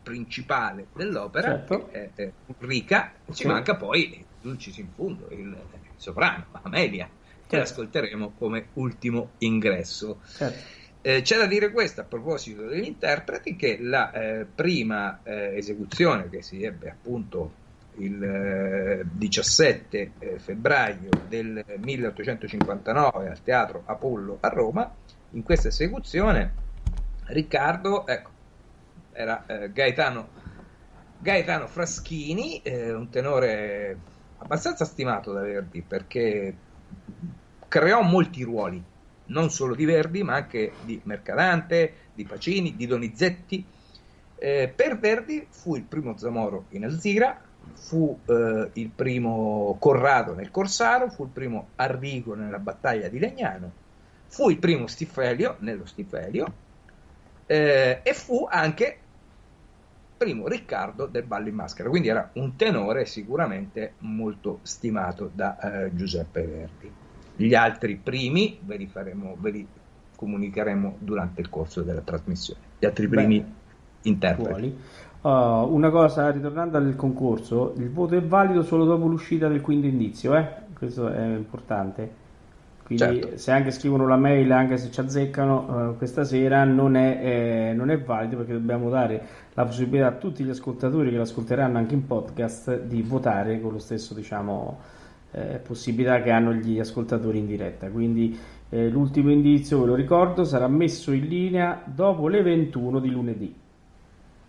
principale 0.03 0.89
dell'opera, 0.93 1.53
Certo. 1.53 1.87
che 1.87 2.13
è, 2.15 2.23
è 2.23 2.33
Ulrica. 2.59 3.15
Ci 3.29 3.33
Sì. 3.45 3.47
manca 3.47 3.77
poi 3.77 4.23
Dulcis 4.43 4.77
in 4.77 4.93
fundo, 4.95 5.27
il, 5.31 5.39
il 5.39 5.81
soprano, 5.97 6.49
Amelia, 6.65 7.09
che 7.47 7.57
Certo. 7.57 7.73
ascolteremo 7.73 8.35
come 8.37 8.69
ultimo 8.75 9.31
ingresso. 9.39 10.21
Certo. 10.37 10.81
Eh, 11.05 11.23
c'è 11.23 11.37
da 11.37 11.47
dire 11.47 11.73
questo 11.73 12.01
a 12.01 12.05
proposito 12.05 12.65
degli 12.65 12.87
interpreti 12.87 13.57
che 13.57 13.77
la 13.81 14.13
eh, 14.13 14.45
prima 14.45 15.19
eh, 15.25 15.57
esecuzione 15.57 16.29
che 16.31 16.43
si 16.43 16.63
ebbe 16.63 16.91
appunto 16.91 17.61
il 17.97 18.23
eh, 18.23 19.03
17 19.11 20.13
eh, 20.17 20.39
febbraio 20.39 21.09
del 21.27 21.65
1859 21.77 23.29
al 23.29 23.43
Teatro 23.43 23.83
Apollo 23.85 24.39
a 24.41 24.49
Roma, 24.49 24.95
in 25.31 25.43
questa 25.43 25.69
esecuzione 25.69 26.55
Riccardo 27.25 28.07
ecco, 28.07 28.31
era 29.11 29.45
eh, 29.47 29.73
Gaetano, 29.73 30.29
Gaetano 31.19 31.67
Fraschini, 31.67 32.63
eh, 32.63 32.93
un 32.93 33.11
tenore 33.11 33.99
abbastanza 34.39 34.85
stimato 34.85 35.33
da 35.33 35.41
Verdi 35.41 35.83
perché 35.83 36.55
creò 37.67 38.03
molti 38.03 38.45
ruoli 38.45 38.91
non 39.33 39.51
solo 39.51 39.75
di 39.75 39.85
Verdi, 39.85 40.23
ma 40.23 40.35
anche 40.35 40.73
di 40.85 41.01
Mercadante, 41.05 41.95
di 42.15 42.25
Pacini, 42.25 42.77
di 42.77 42.87
Donizetti. 42.87 43.65
Eh, 44.37 44.73
per 44.75 44.99
Verdi 44.99 45.47
fu 45.49 45.77
il 45.77 45.83
primo 45.85 46.17
Zamoro 46.17 46.67
in 46.71 46.85
Alzira, 46.85 47.41
fu 47.75 48.19
eh, 48.27 48.71
il 48.75 48.91
primo 48.91 49.77
Corrado 49.81 50.35
nel 50.35 50.51
Corsaro, 50.51 51.11
fu 51.11 51.25
il 51.25 51.31
primo 51.31 51.69
Arrigo 51.77 52.35
nella 52.35 52.59
battaglia 52.59 53.09
di 53.09 53.19
Legnano, 53.19 53.71
fu 54.29 54.51
il 54.51 54.59
primo 54.59 54.87
Stifelio 54.87 55.57
nello 55.61 55.87
Stifelio 55.87 56.53
eh, 57.47 58.01
e 58.03 58.15
fu 58.15 58.47
anche 58.51 58.99
primo 60.17 60.47
Riccardo 60.47 61.07
del 61.07 61.25
Ballo 61.25 61.49
in 61.49 61.55
Maschera, 61.55 61.89
quindi 61.89 62.09
era 62.09 62.31
un 62.35 62.55
tenore 62.57 63.07
sicuramente 63.07 63.95
molto 63.99 64.61
stimato 64.63 65.31
da 65.35 65.59
eh, 65.59 65.95
Giuseppe 65.95 66.43
Verdi. 66.43 67.02
Gli 67.37 67.55
altri 67.55 67.97
primi 67.97 68.59
ve 68.63 68.77
li, 68.77 68.87
faremo, 68.87 69.37
ve 69.39 69.51
li 69.51 69.67
comunicheremo 70.17 70.97
durante 70.99 71.41
il 71.41 71.49
corso 71.49 71.83
della 71.83 72.01
trasmissione. 72.01 72.61
Gli 72.79 72.87
altri 72.87 73.09
primi 73.09 73.39
Bene. 73.39 73.55
interpreti. 74.03 74.77
Uh, 75.23 75.29
una 75.73 75.91
cosa, 75.91 76.31
ritornando 76.31 76.77
al 76.77 76.97
concorso, 76.97 77.75
il 77.77 77.91
voto 77.91 78.17
è 78.17 78.23
valido 78.23 78.63
solo 78.63 78.85
dopo 78.85 79.07
l'uscita 79.07 79.49
del 79.49 79.61
quinto 79.61 79.87
indizio, 79.87 80.35
eh? 80.37 80.49
questo 80.77 81.09
è 81.09 81.25
importante. 81.25 82.21
Quindi 82.83 83.21
Certo. 83.21 83.39
se 83.39 83.53
anche 83.53 83.71
scrivono 83.71 84.07
la 84.07 84.17
mail, 84.17 84.51
anche 84.51 84.77
se 84.77 84.91
ci 84.91 85.01
azzeccano, 85.01 85.93
eh, 85.93 85.97
questa 85.97 86.25
sera 86.25 86.65
non 86.65 86.97
è, 86.97 87.21
eh, 87.71 87.73
non 87.75 87.91
è 87.91 88.01
valido 88.01 88.39
perché 88.39 88.53
dobbiamo 88.53 88.91
dare 88.91 89.25
la 89.55 89.65
possibilità 89.65 90.09
a 90.09 90.13
tutti 90.13 90.43
gli 90.43 90.51
ascoltatori 90.51 91.11
che 91.11 91.17
l'ascolteranno 91.17 91.79
anche 91.79 91.95
in 91.95 92.07
podcast 92.07 92.83
di 92.83 93.03
votare 93.03 93.61
con 93.61 93.73
lo 93.73 93.79
stesso, 93.79 94.15
diciamo, 94.15 94.79
eh, 95.33 95.59
possibilità 95.59 96.23
che 96.23 96.31
hanno 96.31 96.53
gli 96.53 96.79
ascoltatori 96.79 97.39
in 97.39 97.47
diretta. 97.47 97.91
Quindi 97.91 98.39
eh, 98.69 98.89
l'ultimo 98.89 99.31
indizio, 99.31 99.81
ve 99.81 99.87
lo 99.87 99.95
ricordo, 99.95 100.45
sarà 100.45 100.69
messo 100.69 101.13
in 101.13 101.27
linea 101.27 101.83
dopo 101.85 102.29
le 102.29 102.43
21 102.43 103.01
di 103.01 103.11
lunedì. 103.11 103.55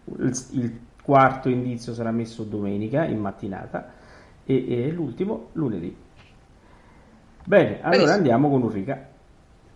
Il, 0.05 0.45
il 0.51 0.79
quarto 1.01 1.49
indizio 1.49 1.93
sarà 1.93 2.11
messo 2.11 2.43
domenica 2.43 3.05
in 3.05 3.19
mattinata 3.19 3.93
e, 4.45 4.85
e 4.85 4.91
l'ultimo 4.91 5.49
lunedì. 5.53 5.95
Bene, 7.45 7.81
allora 7.81 7.89
Benissimo. 7.89 8.15
andiamo 8.15 8.49
con 8.49 8.61
Ulrica. 8.63 9.07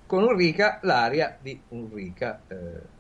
Con 0.05 0.23
Ulrica, 0.23 0.79
l'aria 0.83 1.37
di 1.41 1.59
Ulrica. 1.69 2.41
eh, 2.47 2.95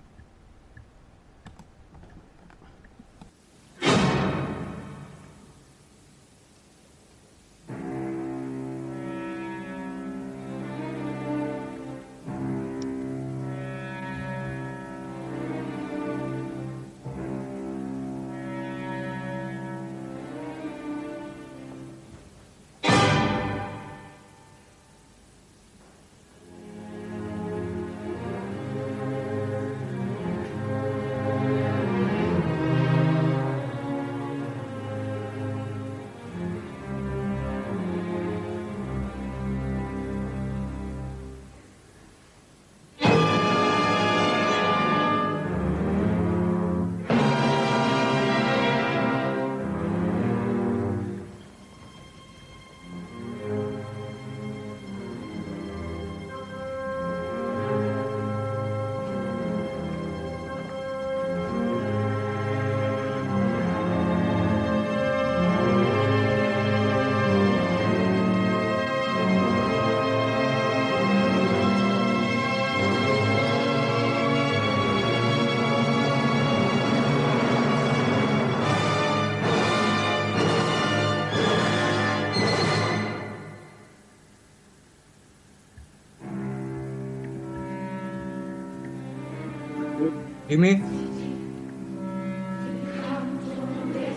Dimmi? 90.47 90.81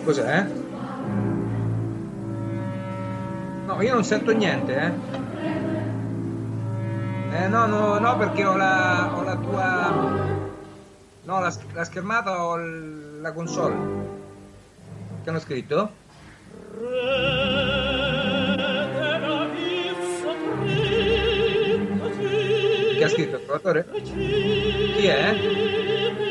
Cos'è? 0.05 0.47
No, 3.65 3.81
io 3.81 3.93
non 3.93 4.03
sento 4.05 4.31
niente, 4.31 4.75
eh. 4.75 4.91
Eh 7.33 7.47
no, 7.47 7.65
no, 7.65 7.99
no, 7.99 8.17
perché 8.17 8.45
ho 8.45 8.55
la, 8.55 9.13
ho 9.13 9.23
la 9.23 9.35
tua... 9.35 9.91
No, 11.23 11.39
la, 11.39 11.53
la 11.73 11.83
schermata 11.83 12.45
ho 12.45 12.55
la 12.55 13.31
console. 13.33 13.75
Che 15.23 15.29
hanno 15.29 15.39
scritto? 15.39 15.90
Chi 24.93 25.09
ha 25.09 25.35
scritto 25.35 26.30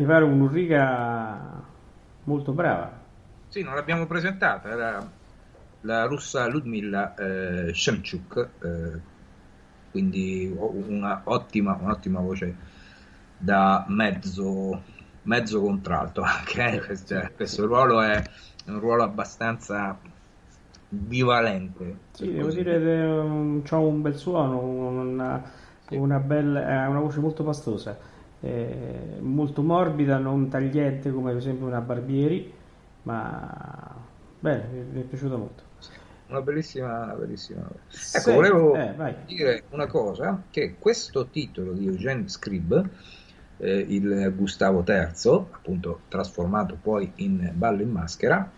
mi 0.00 0.06
pare 0.06 0.24
un'Urrica 0.24 1.62
molto 2.24 2.52
brava. 2.52 3.08
Sì, 3.48 3.62
non 3.62 3.74
l'abbiamo 3.74 4.06
presentata, 4.06 4.68
era 4.70 5.18
la 5.80 6.04
russa 6.04 6.46
Ludmilla 6.46 7.14
eh, 7.14 7.74
Shemchuk, 7.74 8.50
eh, 8.62 9.00
quindi 9.90 10.46
una 10.54 11.22
ottima, 11.24 11.76
un'ottima 11.80 12.20
voce 12.20 12.56
da 13.36 13.84
mezzo, 13.88 14.84
mezzo 15.22 15.60
contralto 15.60 16.22
anche, 16.22 16.74
eh, 16.74 16.80
questo, 16.84 17.32
questo 17.34 17.66
ruolo 17.66 18.00
è 18.00 18.22
un 18.66 18.78
ruolo 18.78 19.02
abbastanza 19.02 20.00
bivalente. 20.88 21.98
Sì, 22.12 22.32
devo 22.32 22.50
dire 22.50 22.78
che 22.78 23.02
um, 23.02 23.62
c'ha 23.62 23.78
un 23.78 24.02
bel 24.02 24.16
suono, 24.16 24.60
una- 24.60 25.42
una, 25.88 26.18
bella, 26.18 26.82
ha 26.84 26.88
una 26.88 27.00
voce 27.00 27.18
molto 27.20 27.42
pastosa, 27.44 27.98
eh, 28.40 29.18
molto 29.20 29.62
morbida, 29.62 30.18
non 30.18 30.48
tagliente 30.48 31.10
come 31.12 31.30
per 31.30 31.40
esempio 31.40 31.66
una 31.66 31.80
Barbieri, 31.80 32.52
ma 33.02 33.94
bene, 34.38 34.84
mi, 34.92 35.00
è 35.02 35.04
piaciuta 35.04 35.36
molto. 35.36 35.62
Una 36.28 36.40
bellissima, 36.42 37.04
una 37.04 37.14
bellissima. 37.14 37.60
Ecco, 37.60 37.88
Sì, 37.88 38.32
volevo 38.32 38.74
eh, 38.76 39.14
dire 39.26 39.64
una 39.70 39.86
cosa, 39.86 40.42
che 40.50 40.76
questo 40.78 41.28
titolo 41.28 41.72
di 41.72 41.86
Eugene 41.86 42.28
Scribb, 42.28 42.72
eh, 43.58 43.78
il 43.88 44.32
Gustavo 44.36 44.82
III, 44.82 45.48
appunto 45.50 46.02
trasformato 46.08 46.76
poi 46.80 47.12
in 47.16 47.52
Ballo 47.54 47.82
in 47.82 47.90
Maschera, 47.90 48.50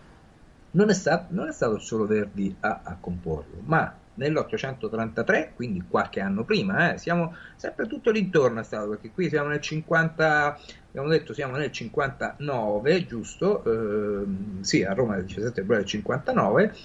non 0.71 0.89
è, 0.89 0.93
sta- 0.93 1.27
non 1.31 1.47
è 1.47 1.51
stato 1.51 1.79
solo 1.79 2.05
Verdi 2.05 2.55
a, 2.59 2.81
a 2.83 2.97
comporlo, 2.99 3.61
ma 3.65 4.02
nell'833, 4.15 5.53
quindi 5.55 5.83
qualche 5.87 6.19
anno 6.19 6.43
prima, 6.43 6.93
eh, 6.93 6.97
siamo 6.97 7.35
sempre 7.55 7.87
tutto 7.87 8.11
l'intorno 8.11 8.59
è 8.59 8.63
stato, 8.63 8.89
perché 8.89 9.11
qui 9.11 9.29
siamo 9.29 9.49
nel 9.49 9.61
50, 9.61 10.59
abbiamo 10.89 11.07
detto 11.07 11.33
siamo 11.33 11.57
nel 11.57 11.71
59, 11.71 13.05
giusto? 13.05 13.63
Ehm, 13.65 14.61
sì, 14.61 14.83
a 14.83 14.93
Roma 14.93 15.15
del 15.15 15.25
17 15.25 15.61
febbraio 15.61 15.81
del 15.81 15.89
59, 15.89 16.75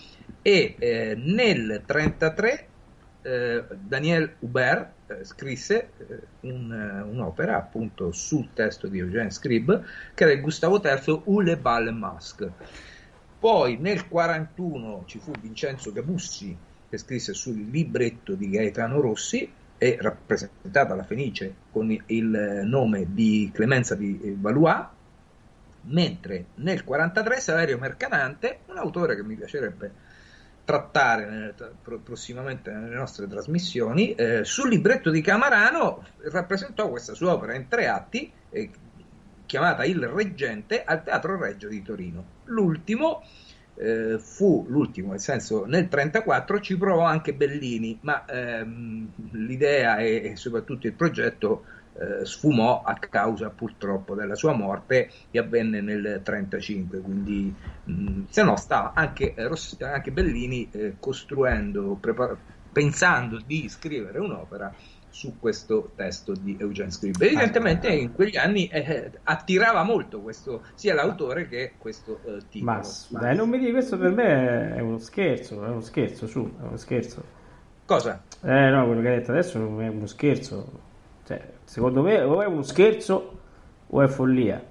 e 0.43 0.77
eh, 0.79 1.15
nel 1.17 1.83
33 1.85 2.67
eh, 3.23 3.65
Daniel 3.79 4.35
Hubert 4.41 4.93
eh, 5.09 5.25
scrisse 5.25 5.91
eh, 5.99 6.21
un, 6.41 6.73
eh, 6.73 7.03
un'opera 7.03 7.57
appunto 7.57 8.13
sul 8.13 8.49
testo 8.55 8.87
di 8.87 8.99
Eugène 8.99 9.31
Scribb 9.31 9.71
che 10.15 10.25
era 10.25 10.33
il 10.33 10.41
Gustavo 10.41 10.81
III 10.83 11.23
ou 11.25 11.41
le 11.41 11.57
Bal 11.57 11.93
Masque. 11.95 12.53
Poi 13.39 13.77
nel 13.79 14.09
41 14.09 15.05
ci 15.07 15.19
fu 15.19 15.33
Vincenzo 15.41 15.93
Gabussi 15.93 16.57
che 16.89 16.99
scrisse 16.99 17.35
sul 17.35 17.69
libretto 17.71 18.35
di 18.35 18.51
Gaetano 18.51 19.01
Rossi 19.01 19.51
e 19.77 19.97
rappresentata 20.01 20.95
la 20.95 21.05
Fenice 21.05 21.55
con 21.71 21.91
il 22.07 22.63
nome 22.65 23.07
di 23.13 23.51
Clemenza 23.53 23.95
di 23.95 24.37
Valois, 24.39 24.87
mentre 25.83 26.47
nel 26.57 26.83
43 26.85 27.41
Saverio 27.41 27.79
Mercadante, 27.79 28.61
un 28.67 28.79
autore 28.79 29.15
che 29.15 29.23
mi 29.23 29.37
piacerebbe 29.37 30.07
trattare 30.65 31.55
prossimamente 32.03 32.71
nelle 32.71 32.95
nostre 32.95 33.27
trasmissioni, 33.27 34.15
eh, 34.15 34.45
sul 34.45 34.69
libretto 34.69 35.11
di 35.11 35.23
Camarano 35.23 36.05
rappresentò 36.25 36.91
questa 36.91 37.15
sua 37.15 37.33
opera 37.33 37.55
in 37.55 37.69
tre 37.69 37.89
atti, 37.89 38.31
eh, 38.51 38.71
chiamata 39.47 39.85
Il 39.85 40.07
Reggente, 40.07 40.85
al 40.85 41.03
Teatro 41.03 41.39
Reggio 41.39 41.69
di 41.69 41.83
Torino. 41.83 42.25
L'ultimo 42.45 43.23
eh, 43.79 44.19
fu 44.19 44.67
l'ultimo, 44.69 45.11
nel 45.11 45.21
senso 45.21 45.65
nel 45.65 45.87
1934 45.89 46.61
ci 46.61 46.77
provò 46.77 47.03
anche 47.05 47.35
Bellini, 47.35 47.99
ma 48.03 48.25
ehm, 48.25 49.13
l'idea 49.33 49.99
e, 49.99 50.23
e 50.33 50.37
soprattutto 50.37 50.87
il 50.87 50.95
progetto 50.95 51.65
eh, 51.93 52.25
sfumò 52.25 52.83
a 52.83 52.95
causa 52.99 53.51
purtroppo 53.51 54.15
della 54.15 54.35
sua 54.35 54.53
morte 54.53 55.11
che 55.31 55.39
avvenne 55.39 55.81
nel 55.81 55.97
1935, 55.97 57.01
quindi 57.01 57.59
mh, 57.85 58.25
se 58.29 58.43
no 58.43 58.57
stava 58.57 58.93
anche, 58.95 59.35
eh, 59.35 59.49
anche 59.85 60.13
Bellini 60.13 60.71
eh, 60.71 60.97
costruendo, 60.99 61.97
prepa- 61.97 62.41
pensando 62.71 63.41
di 63.41 63.69
scrivere 63.69 64.19
un'opera 64.19 64.75
su 65.19 65.37
questo 65.41 65.91
testo 65.97 66.33
di 66.33 66.57
Eugene 66.61 66.93
Scribb. 66.93 67.21
Evidentemente 67.21 67.89
in 67.89 68.13
quegli 68.13 68.37
anni 68.37 68.69
eh, 68.69 69.11
attirava 69.25 69.83
molto 69.83 70.21
questo, 70.21 70.63
sia 70.75 70.95
l'autore 70.95 71.49
che 71.49 71.73
questo 71.77 72.21
eh, 72.25 72.39
titolo. 72.49 72.71
Ma 73.09 73.19
dai, 73.19 73.35
non 73.35 73.49
mi 73.49 73.59
dici, 73.59 73.73
questo 73.73 73.99
per 73.99 74.13
me 74.13 74.77
è 74.77 74.79
uno 74.79 74.99
scherzo, 74.99 75.65
è 75.65 75.69
uno 75.71 75.81
scherzo, 75.81 76.29
su, 76.29 76.55
è 76.61 76.63
uno 76.63 76.77
scherzo. 76.77 77.25
Cosa? 77.85 78.23
Eh 78.45 78.71
no, 78.71 78.87
quello 78.87 79.01
che 79.01 79.09
hai 79.09 79.17
detto 79.17 79.33
adesso 79.33 79.59
non 79.59 79.83
è 79.83 79.89
uno 79.89 80.07
scherzo. 80.07 80.71
Cioè, 81.27 81.43
secondo 81.65 82.03
me 82.03 82.21
o 82.23 82.41
è 82.41 82.47
uno 82.47 82.63
scherzo 82.63 83.39
o 83.89 84.01
è 84.01 84.07
follia. 84.07 84.65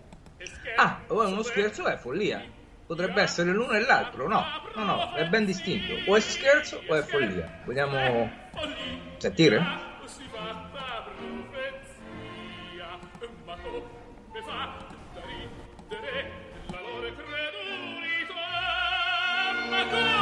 Ah, 0.77 1.01
o 1.07 1.23
è 1.23 1.25
uno 1.25 1.43
scherzo 1.43 1.83
o 1.83 1.87
è 1.87 1.97
follia. 1.97 2.41
Potrebbe 2.85 3.21
essere 3.21 3.51
l'uno 3.51 3.73
e 3.73 3.81
l'altro, 3.81 4.29
no, 4.29 4.45
no, 4.75 4.85
no, 4.85 5.13
è 5.13 5.27
ben 5.27 5.43
distinto. 5.43 6.09
O 6.09 6.15
è 6.15 6.21
scherzo 6.21 6.81
o 6.87 6.95
è 6.95 7.01
follia. 7.01 7.63
Vogliamo 7.65 8.29
sentire? 9.17 9.86
si 10.07 10.23
fatta 10.31 11.03
profezia, 11.03 12.97
ma 13.45 13.55
come 13.61 14.41
fa 14.41 14.87
da 15.13 15.21
ridere 15.25 16.31
la 16.71 16.81
loro 16.81 17.11
credulità? 17.13 18.35
Ma 19.69 19.85
come 19.89 20.16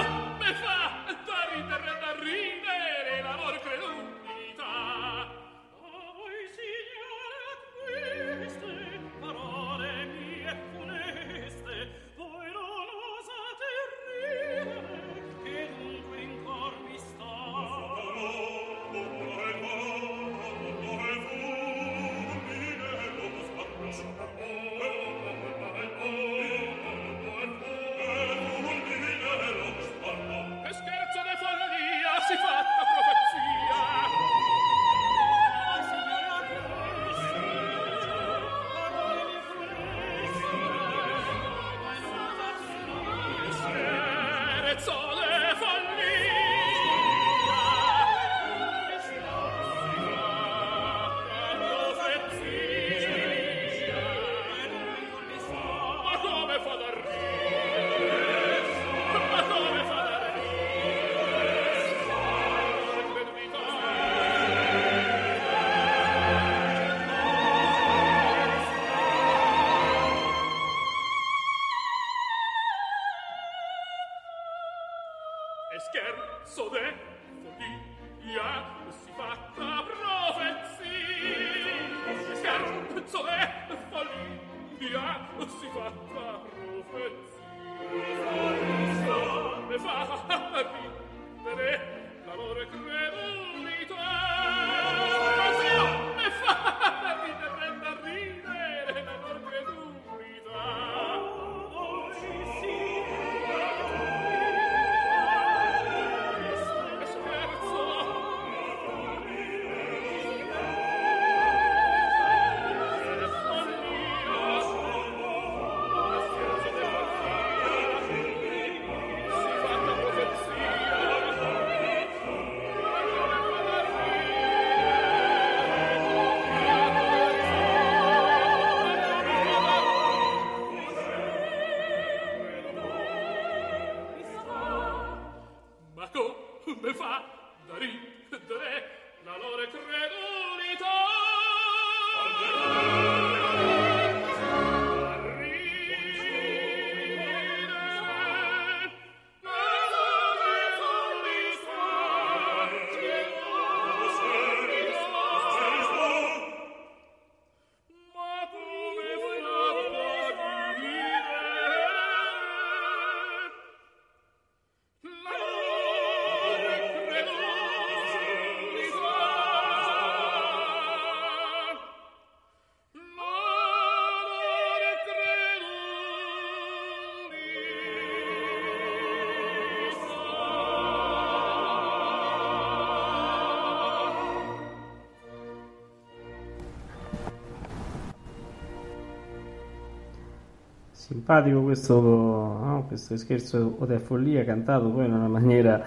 Simpatico 191.25 191.63
questo, 191.63 191.99
no? 191.99 192.85
questo 192.87 193.17
scherzo 193.17 193.77
o 193.79 193.87
è 193.87 193.97
follia 193.97 194.45
cantato 194.45 194.91
poi 194.91 195.05
in 195.05 195.13
una 195.13 195.27
maniera 195.27 195.83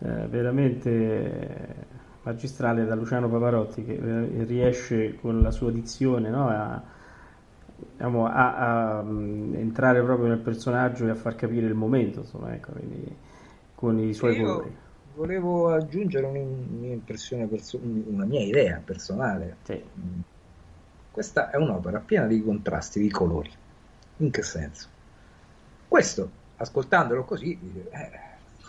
eh, 0.00 0.26
veramente 0.26 1.86
magistrale 2.24 2.84
da 2.84 2.96
Luciano 2.96 3.28
Pavarotti 3.28 3.84
che 3.84 3.92
eh, 3.92 4.42
riesce 4.42 5.14
con 5.14 5.42
la 5.42 5.52
sua 5.52 5.70
dizione 5.70 6.28
no? 6.28 6.48
a, 6.48 6.82
diciamo, 7.92 8.26
a, 8.26 8.98
a, 8.98 9.02
mm, 9.04 9.54
entrare 9.54 10.02
proprio 10.02 10.26
nel 10.26 10.40
personaggio 10.40 11.06
e 11.06 11.10
a 11.10 11.14
far 11.14 11.36
capire 11.36 11.66
il 11.68 11.74
momento, 11.74 12.22
insomma, 12.22 12.52
ecco, 12.52 12.72
quindi, 12.72 13.16
con 13.76 13.96
i 13.96 14.12
suoi 14.12 14.34
Io 14.38 14.44
colori. 14.44 14.76
volevo 15.14 15.68
aggiungere 15.68 16.26
un'impressione, 16.26 17.46
perso- 17.46 17.78
una 17.80 18.24
mia 18.24 18.40
idea 18.40 18.82
personale. 18.84 19.56
Sì. 19.62 19.80
Questa 21.12 21.50
è 21.50 21.56
un'opera 21.58 22.00
piena 22.00 22.26
di 22.26 22.42
contrasti, 22.42 22.98
di 22.98 23.08
colori. 23.08 23.50
In 24.20 24.30
che 24.30 24.42
senso? 24.42 24.88
Questo, 25.88 26.30
ascoltandolo 26.56 27.24
così, 27.24 27.58
eh, 27.90 28.10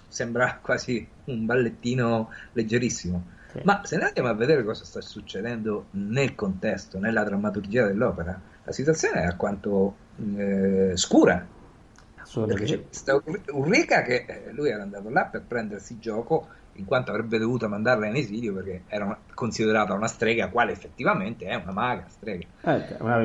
sembra 0.07 0.59
quasi 0.61 1.07
un 1.25 1.45
ballettino 1.45 2.29
leggerissimo. 2.53 3.39
Sì. 3.51 3.59
Ma 3.63 3.81
se 3.83 3.97
andiamo 3.97 4.29
a 4.29 4.33
vedere 4.33 4.63
cosa 4.63 4.85
sta 4.85 5.01
succedendo 5.01 5.87
nel 5.91 6.35
contesto, 6.35 6.99
nella 6.99 7.23
drammaturgia 7.23 7.85
dell'opera, 7.85 8.39
la 8.63 8.71
situazione 8.71 9.21
è 9.21 9.25
alquanto 9.25 9.95
eh, 10.35 10.93
scura. 10.95 11.35
Perché 11.35 12.21
Assolutamente 12.21 12.65
c'è 12.65 12.77
sì. 12.77 12.85
questa 12.85 13.21
Ulrica 13.51 14.01
che 14.03 14.25
eh, 14.25 14.51
lui 14.53 14.69
era 14.69 14.83
andato 14.83 15.09
là 15.09 15.25
per 15.25 15.41
prendersi 15.41 15.99
gioco 15.99 16.47
in 16.73 16.85
quanto 16.85 17.11
avrebbe 17.11 17.37
dovuto 17.37 17.67
mandarla 17.67 18.07
in 18.07 18.15
esilio 18.15 18.53
perché 18.53 18.83
era 18.87 19.05
una- 19.05 19.19
considerata 19.33 19.93
una 19.93 20.07
strega, 20.07 20.49
quale 20.49 20.71
effettivamente 20.71 21.45
è 21.45 21.55
una 21.55 21.71
maga 21.71 22.07
strega. 22.09 22.47
Eh, 22.63 22.97
una. 22.99 23.19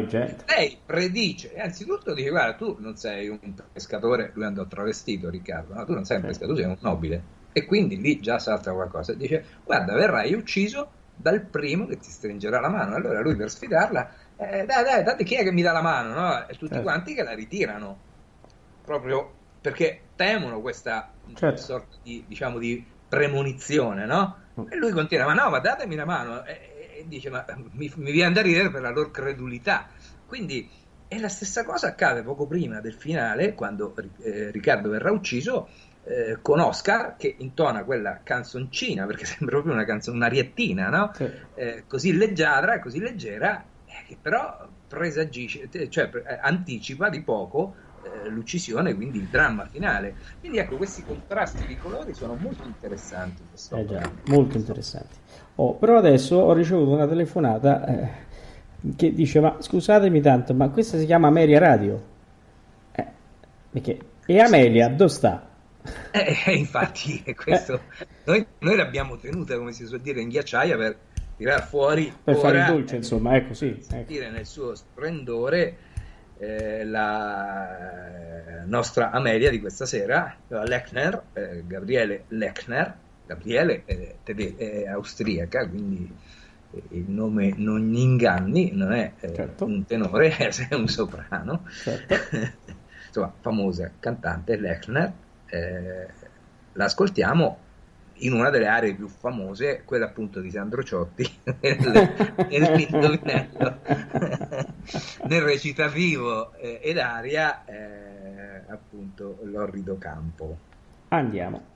Lei 0.46 0.80
predice, 0.84 1.54
anzitutto 1.58 2.14
dice: 2.14 2.30
Guarda, 2.30 2.54
tu 2.54 2.76
non 2.80 2.96
sei 2.96 3.28
un 3.28 3.38
pescatore, 3.72 4.30
lui 4.34 4.44
andò 4.44 4.66
travestito, 4.66 5.28
Riccardo, 5.30 5.74
no, 5.74 5.84
tu 5.84 5.92
non 5.92 6.04
sei 6.04 6.18
un 6.18 6.24
pescatore, 6.24 6.54
tu 6.56 6.62
sei 6.62 6.70
un 6.70 6.78
nobile. 6.80 7.22
E 7.52 7.64
quindi 7.64 7.98
lì 8.00 8.20
già 8.20 8.38
salta 8.38 8.72
qualcosa. 8.72 9.12
E 9.12 9.16
dice: 9.16 9.44
Guarda, 9.64 9.94
verrai 9.94 10.32
ucciso 10.34 10.90
dal 11.14 11.40
primo 11.46 11.86
che 11.86 11.98
ti 11.98 12.10
stringerà 12.10 12.60
la 12.60 12.68
mano. 12.68 12.94
Allora 12.94 13.20
lui 13.20 13.34
per 13.36 13.50
sfidarla, 13.50 14.14
eh, 14.36 14.64
dai, 14.64 14.84
dai, 14.84 15.02
dai, 15.02 15.24
chi 15.24 15.34
è 15.36 15.42
che 15.42 15.52
mi 15.52 15.62
dà 15.62 15.72
la 15.72 15.82
mano? 15.82 16.12
No? 16.14 16.46
E 16.48 16.52
tutti 16.56 16.66
Certo. 16.68 16.82
quanti 16.82 17.14
che 17.14 17.22
la 17.22 17.34
ritirano 17.34 18.00
proprio 18.84 19.34
perché 19.60 20.12
temono 20.14 20.60
questa 20.60 21.12
Certo. 21.34 21.60
sorta 21.60 21.96
di, 22.02 22.24
diciamo, 22.28 22.58
di 22.58 22.94
premonizione, 23.08 24.06
no? 24.06 24.44
E 24.68 24.76
lui 24.76 24.90
continua, 24.92 25.26
ma 25.26 25.34
no, 25.34 25.50
ma 25.50 25.58
datemi 25.58 25.94
la 25.94 26.04
mano. 26.04 26.44
E, 26.44 26.94
e 26.98 27.04
dice, 27.06 27.28
ma 27.30 27.44
mi, 27.72 27.92
mi 27.96 28.10
viene 28.10 28.32
da 28.32 28.42
ridere 28.42 28.70
per 28.70 28.80
la 28.80 28.90
loro 28.90 29.10
credulità. 29.10 29.88
Quindi, 30.26 30.68
e 31.08 31.18
la 31.20 31.28
stessa 31.28 31.64
cosa 31.64 31.88
accade 31.88 32.22
poco 32.22 32.46
prima 32.46 32.80
del 32.80 32.94
finale, 32.94 33.54
quando 33.54 33.94
eh, 34.22 34.50
Riccardo 34.50 34.88
verrà 34.88 35.10
ucciso, 35.12 35.68
eh, 36.04 36.38
con 36.40 36.60
Oscar 36.60 37.16
che 37.16 37.34
intona 37.38 37.84
quella 37.84 38.20
canzoncina, 38.22 39.06
perché 39.06 39.24
sembra 39.26 39.56
proprio 39.56 39.74
una 39.74 39.84
canzone, 39.84 40.16
un'ariettina, 40.16 40.88
no? 40.88 41.10
Sì. 41.14 41.30
Eh, 41.54 41.84
così 41.86 42.16
leggiadra, 42.16 42.78
così 42.78 42.98
leggera, 42.98 43.62
eh, 43.84 44.04
che 44.06 44.16
però 44.20 44.68
presagisce, 44.88 45.68
cioè 45.90 46.10
eh, 46.14 46.38
anticipa 46.40 47.08
di 47.08 47.22
poco 47.22 47.74
eh, 48.24 48.28
l'uccisione, 48.28 48.94
quindi 48.94 49.18
il 49.18 49.26
dramma 49.26 49.66
finale. 49.66 50.14
Quindi 50.40 50.58
ecco, 50.58 50.76
questi 50.76 51.04
contrasti 51.04 51.66
di 51.66 51.76
colori 51.76 52.14
sono 52.14 52.34
molto 52.34 52.64
interessanti. 52.64 53.42
in 53.42 53.78
Eh 53.78 53.86
già, 53.86 54.10
molto 54.26 54.56
interessanti. 54.56 55.16
Oh, 55.56 55.74
però 55.74 55.98
adesso 55.98 56.36
ho 56.36 56.52
ricevuto 56.52 56.90
una 56.90 57.06
telefonata 57.06 57.86
eh, 57.86 58.08
che 58.94 59.12
dice: 59.12 59.40
Ma 59.40 59.56
scusatemi 59.58 60.20
tanto, 60.20 60.54
ma 60.54 60.68
questa 60.68 60.98
si 60.98 61.06
chiama 61.06 61.28
Ameria 61.28 61.58
Radio? 61.58 62.02
Eh, 62.92 63.06
perché? 63.70 63.98
E 64.26 64.40
Amelia 64.40 64.88
dove 64.88 65.10
sta? 65.10 65.48
Eh, 66.10 66.36
eh, 66.46 66.54
infatti, 66.54 67.22
è 67.24 67.34
questo, 67.36 67.80
noi, 68.24 68.44
noi 68.58 68.76
l'abbiamo 68.76 69.16
tenuta, 69.16 69.56
come 69.56 69.72
si 69.72 69.86
suol 69.86 70.00
dire, 70.00 70.20
in 70.20 70.28
ghiacciaia 70.28 70.76
per 70.76 70.96
tirar 71.36 71.66
fuori 71.66 72.12
Per 72.24 72.36
fare 72.36 72.58
ora, 72.58 72.66
il 72.66 72.72
dolce, 72.72 72.96
insomma, 72.96 73.36
ecco 73.36 73.54
sì. 73.54 73.80
Ecco. 73.90 74.12
nel 74.30 74.46
suo 74.46 74.74
splendore 74.74 75.76
eh, 76.38 76.84
la 76.84 78.64
nostra 78.66 79.10
Amelia 79.10 79.50
di 79.50 79.60
questa 79.60 79.86
sera, 79.86 80.36
Lechner, 80.48 81.22
eh, 81.32 81.62
Gabriele 81.66 82.24
Lechner, 82.28 82.94
Gabriele 83.26 83.84
è, 83.84 84.14
tede- 84.22 84.56
è 84.56 84.86
austriaca, 84.86 85.66
quindi 85.68 86.10
eh, 86.72 86.82
il 86.90 87.08
nome 87.08 87.52
non 87.56 87.80
gli 87.80 87.98
inganni, 87.98 88.70
non 88.72 88.92
è 88.92 89.12
eh, 89.20 89.34
Certo. 89.34 89.64
un 89.64 89.84
tenore, 89.84 90.36
è 90.68 90.74
un 90.74 90.88
soprano. 90.88 91.66
Certo. 91.70 92.14
Insomma, 93.06 93.32
famosa 93.40 93.90
cantante 93.98 94.56
Lechner, 94.56 95.12
eh, 95.46 96.06
l'ascoltiamo 96.72 97.58
in 98.18 98.32
una 98.32 98.50
delle 98.50 98.66
aree 98.66 98.94
più 98.94 99.08
famose, 99.08 99.82
quella 99.84 100.06
appunto 100.06 100.40
di 100.40 100.50
Sandro 100.50 100.82
Ciotti, 100.82 101.28
nel, 101.60 102.34
nell'indovinello, 102.48 103.80
nel 105.26 105.42
recitativo 105.42 106.54
eh, 106.54 106.80
ed 106.82 106.98
aria, 106.98 107.64
eh, 107.64 108.62
appunto, 108.68 109.38
l'orrido 109.42 109.98
campo. 109.98 110.56
Andiamo. 111.08 111.74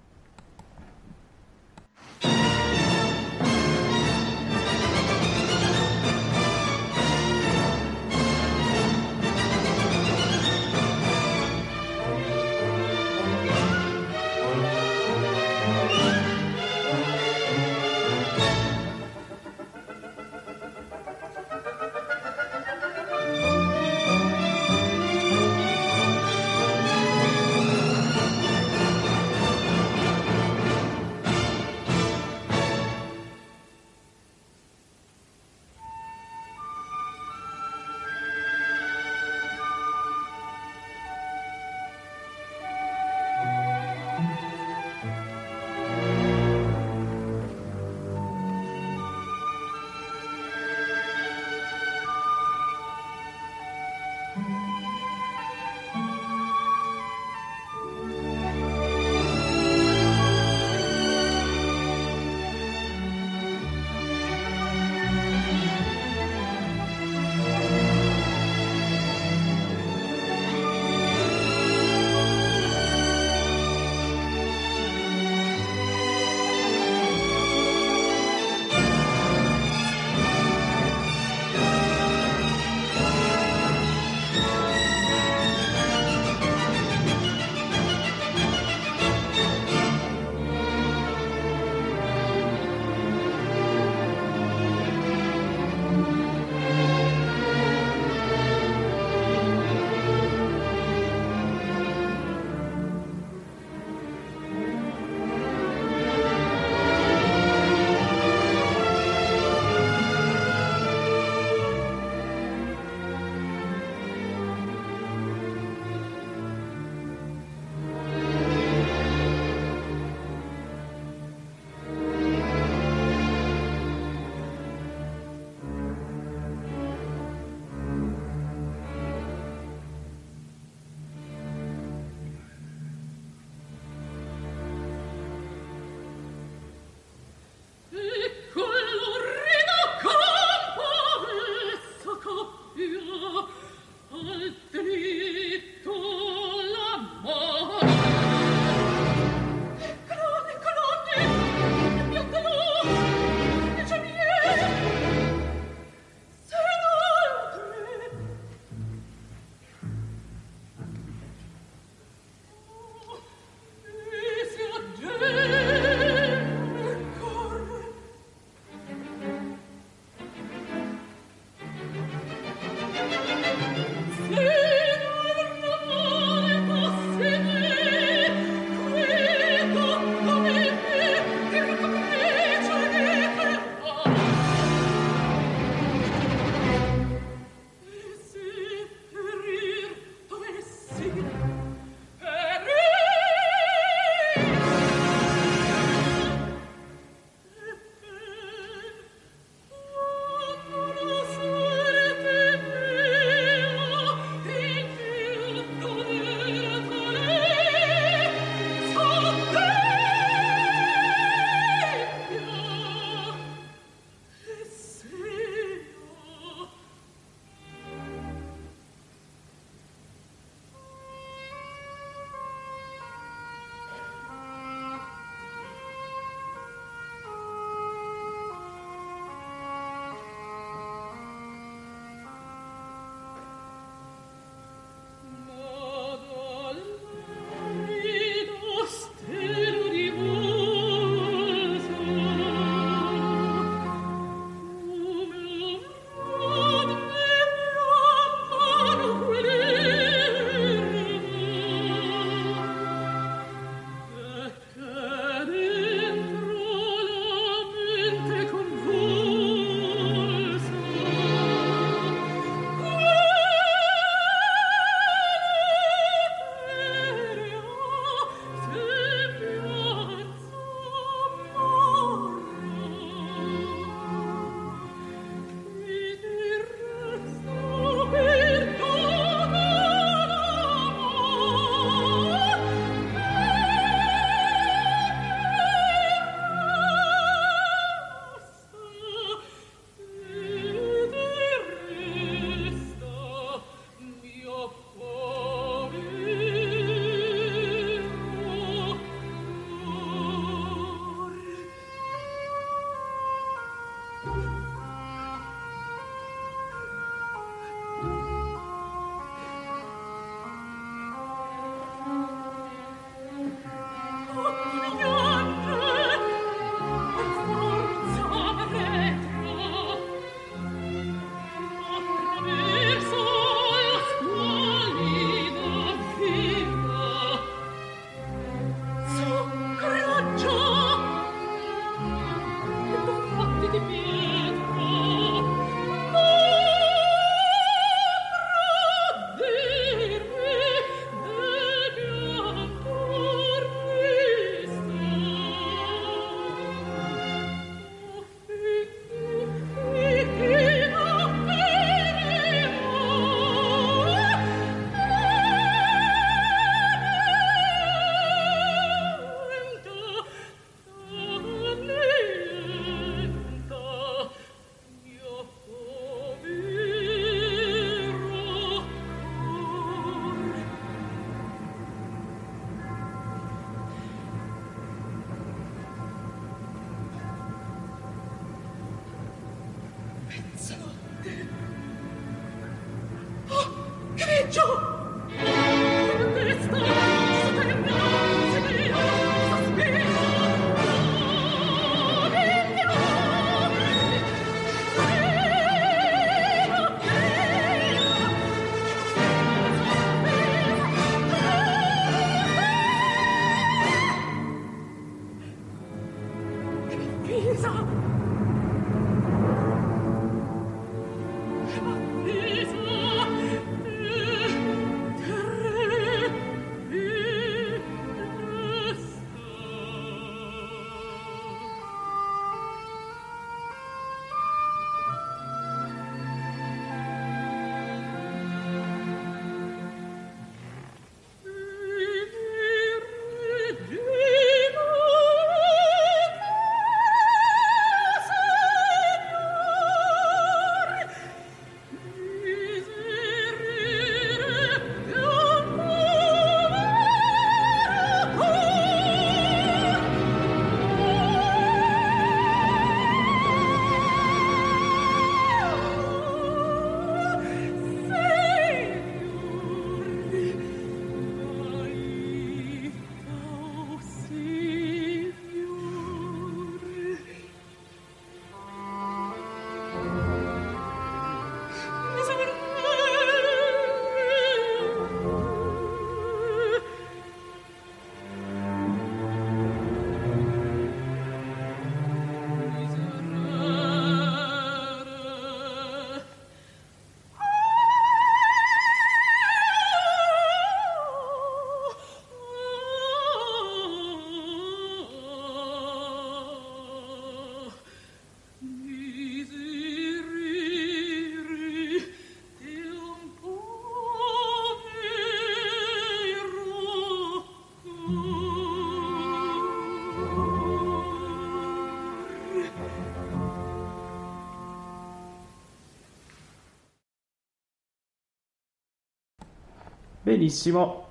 Benissimo, 520.30 521.06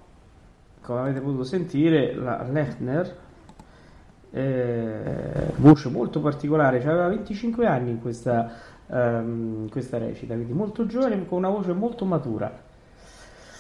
come 0.80 1.02
avete 1.02 1.20
potuto 1.20 1.44
sentire, 1.44 2.14
la 2.14 2.42
Lechner, 2.50 3.18
eh, 4.32 5.52
voce 5.58 5.90
molto 5.90 6.22
particolare, 6.22 6.80
cioè 6.80 6.92
aveva 6.92 7.10
25 7.10 7.66
anni 7.66 7.90
in 7.90 8.00
questa, 8.00 8.50
ehm, 8.88 9.64
in 9.64 9.70
questa 9.70 9.98
recita, 9.98 10.36
quindi 10.36 10.54
molto 10.54 10.86
giovane, 10.86 11.26
con 11.28 11.40
una 11.40 11.50
voce 11.50 11.74
molto 11.74 12.06
matura. 12.06 12.64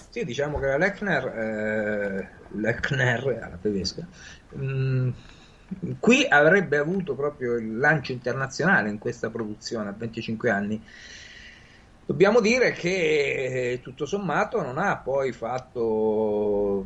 Sì, 0.09 0.23
diciamo 0.23 0.59
che 0.59 0.67
la 0.67 0.77
Lechner, 0.77 1.27
eh, 1.27 2.29
Lechner 2.57 3.39
alla 3.43 3.57
tedesca, 3.61 4.07
mh, 4.53 5.09
qui 5.99 6.25
avrebbe 6.25 6.77
avuto 6.77 7.15
proprio 7.15 7.55
il 7.55 7.77
lancio 7.77 8.13
internazionale 8.13 8.87
in 8.87 8.97
questa 8.97 9.29
produzione 9.29 9.89
a 9.89 9.93
25 9.93 10.49
anni. 10.49 10.81
Dobbiamo 12.09 12.39
dire 12.39 12.71
che 12.71 13.73
eh, 13.73 13.81
tutto 13.83 14.07
sommato 14.07 14.63
non 14.63 14.79
ha 14.79 14.97
poi 14.97 15.31
fatto 15.31 16.83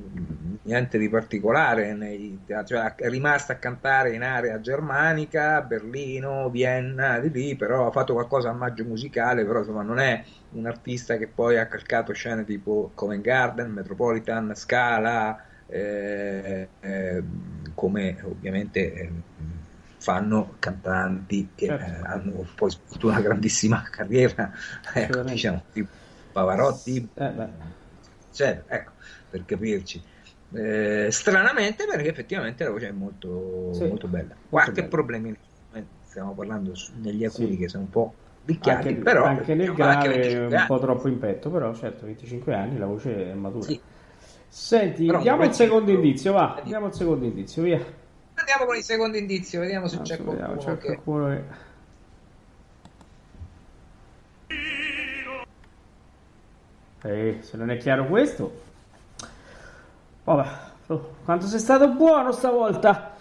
niente 0.64 0.98
di 0.98 1.08
particolare, 1.08 1.94
nei 1.94 2.44
cioè 2.66 2.94
è 2.96 3.08
rimasta 3.08 3.54
a 3.54 3.56
cantare 3.56 4.14
in 4.14 4.22
area 4.22 4.60
germanica, 4.60 5.62
Berlino, 5.62 6.50
Vienna, 6.50 7.20
di 7.20 7.32
lì, 7.32 7.56
però 7.56 7.88
ha 7.88 7.92
fatto 7.92 8.12
qualcosa 8.12 8.50
a 8.50 8.54
maggio 8.54 8.84
musicale, 8.84 9.46
però 9.46 9.60
insomma 9.60 9.82
non 9.82 10.00
è 10.00 10.22
un 10.50 10.66
artista 10.66 11.16
che 11.16 11.30
poi 11.30 11.58
ha 11.58 11.68
calcato 11.68 12.12
scene 12.12 12.44
tipo 12.44 12.92
Covent 12.94 13.24
Garden, 13.24 13.72
Metropolitan, 13.72 14.54
Scala, 14.56 15.42
eh, 15.68 16.72
eh, 16.82 17.24
come 17.74 18.18
ovviamente 18.24 18.94
eh, 18.94 19.24
fanno 20.04 20.58
cantanti 20.60 21.54
che 21.56 21.68
Certo. 21.68 21.76
eh, 21.78 22.00
hanno 22.04 22.52
poi 22.56 22.70
svolto 22.72 23.08
una 23.08 23.22
grandissima 23.22 23.82
carriera, 23.90 24.52
ecco, 24.94 25.24
diciamo, 25.24 25.66
tipo 25.72 25.90
Pavarotti, 26.32 27.10
Eh, 27.16 27.50
cioè, 28.32 28.64
ecco, 28.68 28.94
per 29.30 29.46
capirci. 29.46 30.04
Eh, 30.52 31.08
stranamente 31.12 31.86
perché 31.86 32.10
effettivamente 32.10 32.64
la 32.64 32.70
voce 32.72 32.88
è 32.90 32.92
molto, 32.92 33.30
Sì, 33.70 33.86
molto 33.88 34.08
bella. 34.08 34.38
Qualche 34.48 34.82
bella. 34.82 34.88
problemi, 34.88 35.36
eh, 35.74 35.88
stiamo 36.00 36.34
parlando 36.36 36.76
su- 36.76 36.94
negli 37.00 37.26
acudi 37.26 37.58
Sì. 37.58 37.58
che 37.58 37.68
sono 37.70 37.84
un 37.84 37.90
po' 37.90 38.16
picchiati, 38.44 38.88
anche, 38.88 38.96
però 38.96 39.26
anche 39.26 39.56
nel 39.56 39.74
anche 39.80 40.08
grave 40.10 40.10
25 40.10 40.58
un 40.58 40.64
po' 40.66 40.80
anni. 40.80 40.80
troppo 40.80 41.08
in 41.08 41.18
petto, 41.20 41.50
però 41.50 41.74
certo 41.76 42.06
25 42.06 42.54
anni 42.54 42.78
la 42.78 42.86
voce 42.86 43.32
è 43.32 43.34
matura. 43.34 43.68
Sì. 43.68 43.82
Senti, 44.48 45.06
Però 45.06 45.18
diamo 45.18 45.44
il 45.44 45.54
secondo 45.54 45.92
indizio, 45.92 46.34
va, 46.34 46.62
diamo 46.66 46.88
il 46.88 46.94
secondo 46.94 47.26
indizio, 47.26 47.64
via. 47.64 47.84
Andiamo 48.44 48.66
con 48.66 48.76
il 48.76 48.84
secondo 48.84 49.16
indizio, 49.16 49.62
vediamo 49.62 49.88
se 49.88 50.02
c'è 50.02 50.16
Adesso 50.16 50.30
vediamo, 50.30 50.56
qualcuno 50.56 50.78
c'è 50.78 50.86
qualcuno 50.86 51.28
che... 51.30 51.44
Eh, 57.06 57.38
se 57.42 57.56
non 57.56 57.72
è 57.72 57.78
chiaro 57.78 58.06
questo... 58.06 58.62
Vabbè, 60.26 60.50
oh, 60.88 61.16
quanto 61.24 61.46
sei 61.46 61.60
stato 61.60 61.88
buono 61.88 62.34
stavolta! 62.34 63.16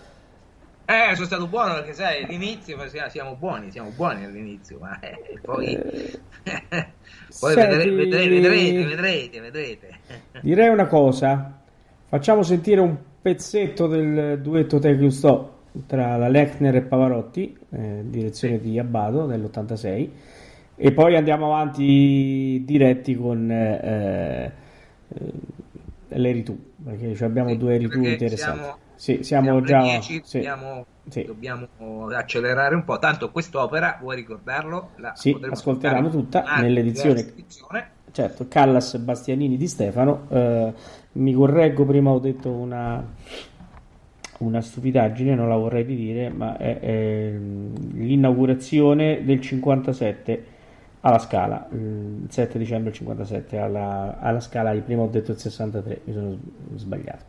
Eh, 0.86 1.14
sono 1.14 1.26
stato 1.26 1.46
buono 1.46 1.74
perché 1.74 1.94
sai, 1.94 2.24
all'inizio 2.24 2.76
siamo 3.08 3.36
buoni, 3.36 3.70
siamo 3.70 3.90
buoni 3.90 4.24
all'inizio, 4.24 4.78
ma 4.80 4.98
eh, 4.98 5.38
poi, 5.40 5.76
poi 6.42 7.52
Senti- 7.52 7.54
vedrete, 7.54 7.90
vedrete, 7.94 8.28
vedrete, 8.28 8.84
vedrete, 8.84 9.40
vedrete. 9.40 9.98
Direi 10.40 10.68
una 10.68 10.86
cosa, 10.86 11.60
facciamo 12.08 12.42
sentire 12.42 12.80
un 12.80 13.10
pezzetto 13.22 13.86
del 13.86 14.40
duetto 14.40 14.78
Te 14.78 14.96
Gusto 14.96 15.60
tra 15.86 16.16
la 16.16 16.28
Lechner 16.28 16.76
e 16.76 16.82
Pavarotti, 16.82 17.56
eh, 17.70 18.02
direzione 18.04 18.58
di 18.60 18.78
Abbado 18.78 19.26
dell'86, 19.26 20.10
e 20.76 20.92
poi 20.92 21.16
andiamo 21.16 21.46
avanti 21.46 22.62
diretti 22.66 23.14
con 23.14 23.50
eh, 23.50 24.52
eh, 25.08 25.32
l'Eritù, 26.18 26.58
perché 26.84 27.14
ci 27.14 27.24
abbiamo 27.24 27.50
Sì, 27.50 27.58
due 27.58 27.78
perché 27.78 28.12
interessanti. 28.12 28.58
siamo- 28.58 28.78
sì, 28.96 29.18
siamo, 29.22 29.44
Siamo 29.44 29.64
già... 29.64 29.82
10, 29.82 30.20
sì, 30.24 30.38
dobbiamo, 30.38 30.86
sì. 31.08 31.24
dobbiamo 31.24 31.66
accelerare 32.14 32.74
un 32.74 32.84
po'. 32.84 32.98
Tanto 32.98 33.30
quest'opera, 33.30 33.98
vuoi 34.00 34.16
ricordarlo? 34.16 34.90
La 34.96 35.12
Sì, 35.14 35.36
ascolteranno 35.50 36.10
tutta 36.10 36.44
nell'edizione-. 36.56 37.34
Certo, 38.12 38.46
Callas 38.48 38.96
Bastianini 38.98 39.56
di 39.56 39.66
Stefano. 39.66 40.26
eh, 40.30 40.72
mi 41.12 41.32
correggo, 41.32 41.84
prima 41.84 42.10
ho 42.10 42.18
detto 42.18 42.50
una, 42.50 43.04
una 44.38 44.60
stupidaggine, 44.60 45.34
non 45.34 45.48
la 45.48 45.56
vorrei 45.56 45.84
dire, 45.84 46.30
ma 46.30 46.56
è, 46.56 46.78
è 46.78 47.32
l'inaugurazione 47.32 49.24
del 49.24 49.40
57 49.40 50.44
alla 51.00 51.18
Scala, 51.18 51.68
il 51.72 52.26
7 52.28 52.58
dicembre 52.58 52.90
del 52.90 52.98
57 52.98 53.58
alla, 53.58 54.18
alla 54.20 54.40
Scala, 54.40 54.72
di 54.72 54.80
prima 54.80 55.02
ho 55.02 55.08
detto 55.08 55.32
il 55.32 55.38
63, 55.38 56.00
mi 56.04 56.12
sono 56.12 56.38
sbagliato. 56.76 57.24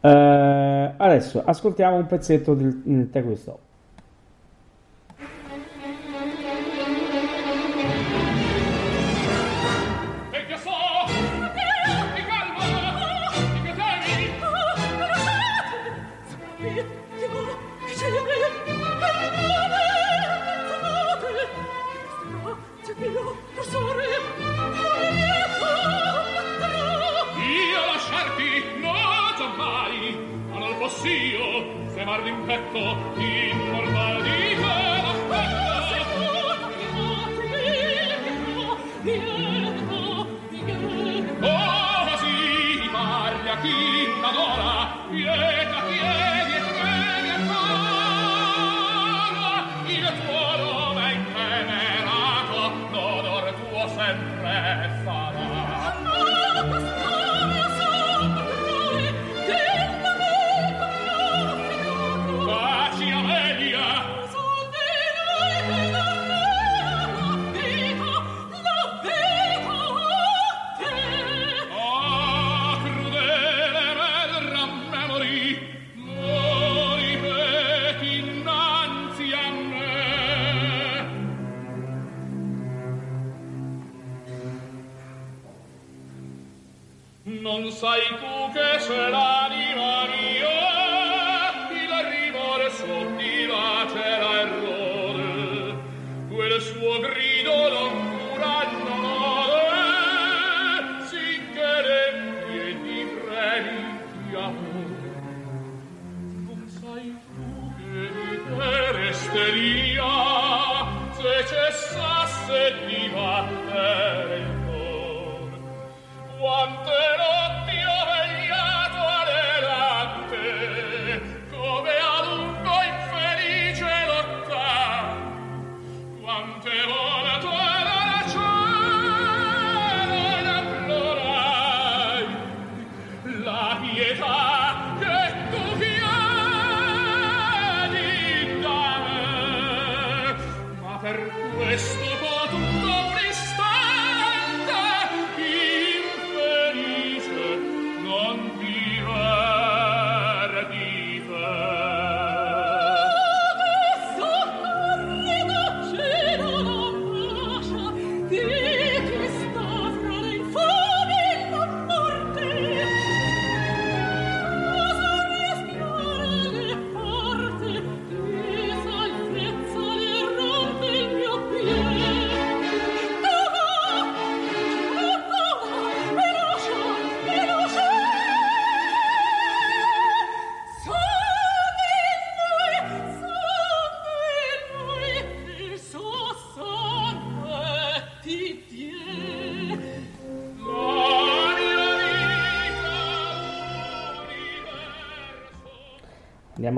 Eh, 0.00 0.92
adesso 0.96 1.42
ascoltiamo 1.44 1.96
un 1.96 2.06
pezzetto 2.06 2.54
del, 2.54 2.80
del 2.84 3.10
Te 3.10 3.22
Questo. 3.22 3.70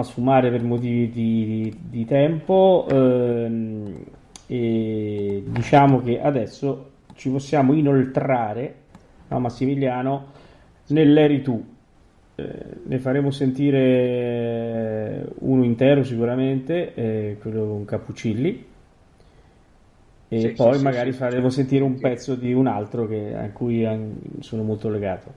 sfumare 0.05 0.51
per 0.51 0.63
motivi 0.63 1.11
di, 1.11 1.77
di 1.89 2.05
tempo 2.05 2.87
ehm, 2.89 4.05
e 4.47 5.43
diciamo 5.47 6.01
che 6.01 6.21
adesso 6.21 6.91
ci 7.15 7.31
possiamo 7.31 7.73
inoltrare 7.73 8.75
a 9.29 9.35
no, 9.35 9.41
Massimiliano 9.41 10.27
nell'eri 10.89 11.43
tu. 11.43 11.73
Eh, 12.37 12.65
ne 12.85 12.99
faremo 12.99 13.31
sentire 13.31 15.27
uno 15.41 15.65
intero 15.65 16.03
sicuramente 16.03 16.95
eh, 16.95 17.37
quello 17.41 17.67
con 17.67 17.85
Cappuccilli. 17.85 18.73
E 20.29 20.41
sì, 20.41 20.49
poi 20.49 20.79
sì, 20.79 20.83
magari 20.83 21.13
sì, 21.13 21.19
faremo 21.19 21.49
sentire 21.49 21.85
un 21.85 21.99
pezzo 21.99 22.35
di 22.35 22.53
un 22.53 22.67
altro 22.67 23.07
che, 23.07 23.35
a 23.37 23.51
cui 23.51 23.87
sono 24.41 24.63
molto 24.63 24.89
legato. 24.89 25.33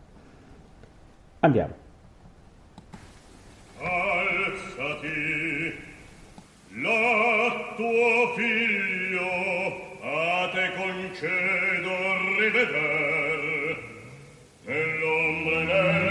Andiamo. 1.39 1.85
tuo 7.77 8.33
figlio 8.35 9.29
a 10.01 10.49
te 10.51 10.65
concedo 10.77 11.95
riveder 12.39 13.77
nell'ombra 14.65 16.06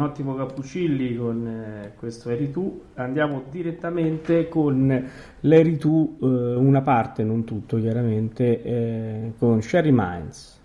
ottimo 0.00 0.34
Cappuccilli 0.34 1.16
con 1.16 1.46
eh, 1.46 1.92
questo 1.98 2.30
Eri 2.30 2.50
tu. 2.50 2.82
Andiamo 2.94 3.44
direttamente 3.50 4.48
con 4.48 5.08
l'Eri 5.40 5.76
tu, 5.76 6.18
eh, 6.20 6.26
una 6.26 6.82
parte, 6.82 7.22
non 7.24 7.44
tutto 7.44 7.78
chiaramente, 7.78 8.62
eh, 8.62 9.32
con 9.38 9.60
Sherry 9.62 9.92
Mines. 9.92 10.64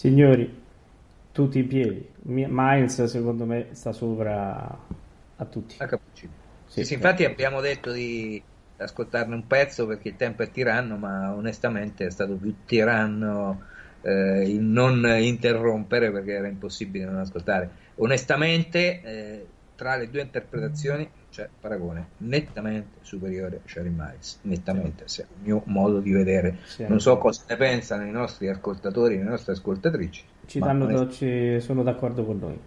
Signori, 0.00 0.66
tutti 1.32 1.58
in 1.58 1.66
piedi. 1.68 2.14
Mi- 2.24 2.46
Miles 2.48 3.04
secondo 3.04 3.44
me 3.46 3.74
sta 3.74 3.92
sopra 3.92 4.86
a 5.36 5.44
tutti. 5.46 5.76
a 5.78 5.86
cappuccino. 5.86 6.34
Sì, 6.64 6.84
Sì, 6.84 6.94
sì, 6.94 6.94
infatti 6.94 7.24
abbiamo 7.24 7.60
detto 7.60 7.92
di 7.92 8.42
ascoltarne 8.76 9.34
un 9.34 9.46
pezzo 9.46 9.86
perché 9.86 10.08
il 10.10 10.16
tempo 10.16 10.42
è 10.42 10.50
tiranno, 10.50 10.96
ma 10.96 11.34
onestamente 11.34 12.06
è 12.06 12.10
stato 12.10 12.38
più 12.38 12.64
tiranno 12.64 13.66
eh, 14.00 14.48
il 14.48 14.60
non 14.62 15.04
interrompere 15.20 16.10
perché 16.10 16.32
era 16.32 16.48
impossibile 16.48 17.04
non 17.04 17.18
ascoltare. 17.18 17.92
Onestamente, 17.96 19.02
eh, 19.02 19.54
tra 19.74 19.96
le 19.96 20.08
due 20.10 20.22
interpretazioni 20.22 21.10
c'è 21.30 21.48
paragone 21.60 22.08
nettamente 22.18 22.98
superiore 23.02 23.56
a 23.64 23.68
Sharon 23.68 23.94
Miles, 23.96 24.38
nettamente, 24.42 25.04
sì. 25.06 25.20
il 25.20 25.26
mio 25.42 25.62
modo 25.66 26.00
di 26.00 26.10
vedere. 26.10 26.58
Sì, 26.64 26.84
non 26.86 27.00
so 27.00 27.16
cosa 27.18 27.42
ne 27.48 27.56
pensano 27.56 28.04
i 28.04 28.10
nostri 28.10 28.48
ascoltatori, 28.48 29.16
le 29.16 29.24
nostre 29.24 29.52
ascoltatrici. 29.52 30.24
Ci 30.46 30.58
danno 30.58 30.86
dolci, 30.86 31.54
è... 31.54 31.60
sono 31.60 31.82
d'accordo 31.82 32.24
con 32.24 32.38
noi. 32.38 32.58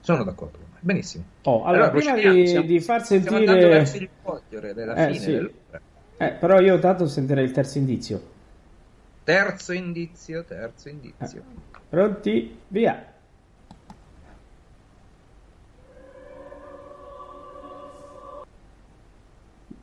Sono 0.00 0.24
d'accordo 0.24 0.58
con 0.58 0.66
noi, 0.70 0.80
benissimo. 0.80 1.24
Oh, 1.42 1.64
allora, 1.64 1.90
allora, 1.90 2.12
prima 2.12 2.32
di, 2.32 2.46
siamo, 2.48 2.66
di, 2.66 2.80
far 2.80 3.04
sentire... 3.04 3.38
il 3.38 3.44
della 4.74 4.94
eh, 4.94 5.06
fine 5.06 5.18
sì. 5.18 5.32
dell'opera. 5.32 5.80
Eh, 6.18 6.30
però 6.32 6.60
io 6.60 6.78
tanto 6.78 7.06
sentirei 7.06 7.44
il 7.44 7.52
terzo 7.52 7.78
indizio. 7.78 8.34
Terzo 9.22 9.72
indizio, 9.72 10.44
terzo 10.44 10.88
indizio. 10.88 11.40
Eh. 11.40 11.78
Pronti? 11.88 12.58
Via. 12.68 13.14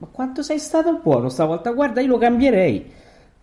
Ma 0.03 0.09
quanto 0.11 0.43
sei 0.43 0.59
stato 0.59 0.99
buono 1.01 1.29
stavolta? 1.29 1.71
Guarda, 1.71 2.01
io 2.01 2.07
lo 2.07 2.17
cambierei. 2.17 2.91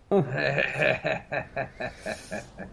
Oh. 0.09 0.25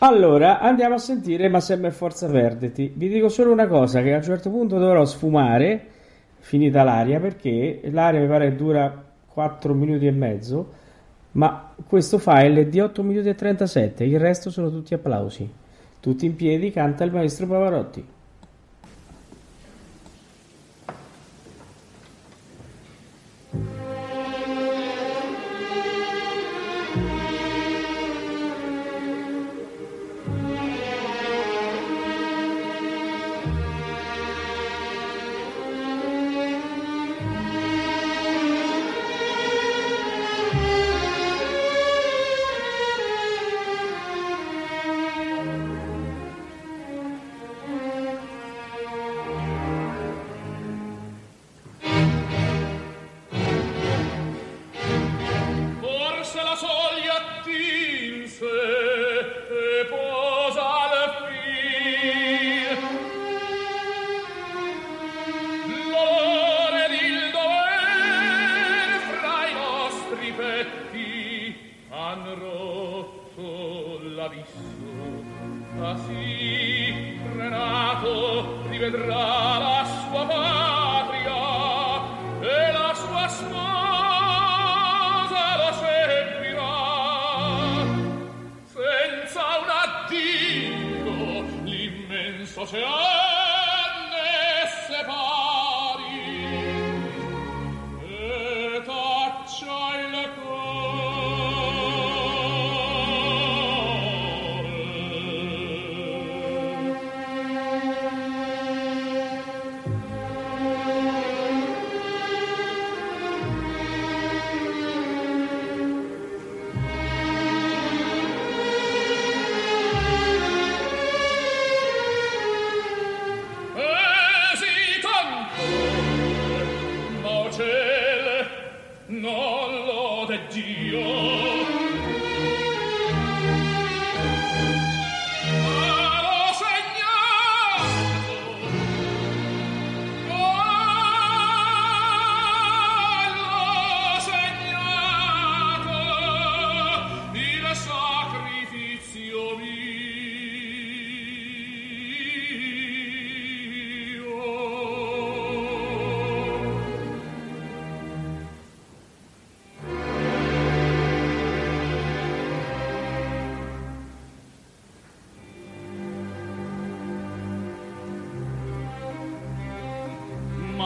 Allora, 0.00 0.60
andiamo 0.60 0.94
a 0.94 0.98
sentire 0.98 1.48
Ma 1.48 1.58
sempre 1.58 1.90
forza 1.90 2.28
perditi. 2.28 2.92
Vi 2.94 3.08
dico 3.08 3.28
solo 3.28 3.50
una 3.50 3.66
cosa, 3.66 4.00
che 4.00 4.12
a 4.12 4.18
un 4.18 4.22
certo 4.22 4.48
punto 4.48 4.78
dovrò 4.78 5.04
sfumare, 5.04 5.86
finita 6.38 6.84
l'aria, 6.84 7.18
perché 7.18 7.80
l'aria 7.90 8.20
mi 8.20 8.28
pare 8.28 8.54
dura 8.54 9.06
4 9.26 9.74
minuti 9.74 10.06
e 10.06 10.12
mezzo, 10.12 10.72
ma 11.32 11.74
questo 11.84 12.18
file 12.18 12.60
è 12.60 12.66
di 12.66 12.78
8 12.78 13.02
minuti 13.02 13.28
e 13.28 13.34
37, 13.34 14.04
il 14.04 14.20
resto 14.20 14.50
sono 14.50 14.70
tutti 14.70 14.94
applausi. 14.94 15.52
Tutti 15.98 16.26
in 16.26 16.36
piedi, 16.36 16.70
canta 16.70 17.02
il 17.02 17.10
maestro 17.10 17.48
Pavarotti. 17.48 18.06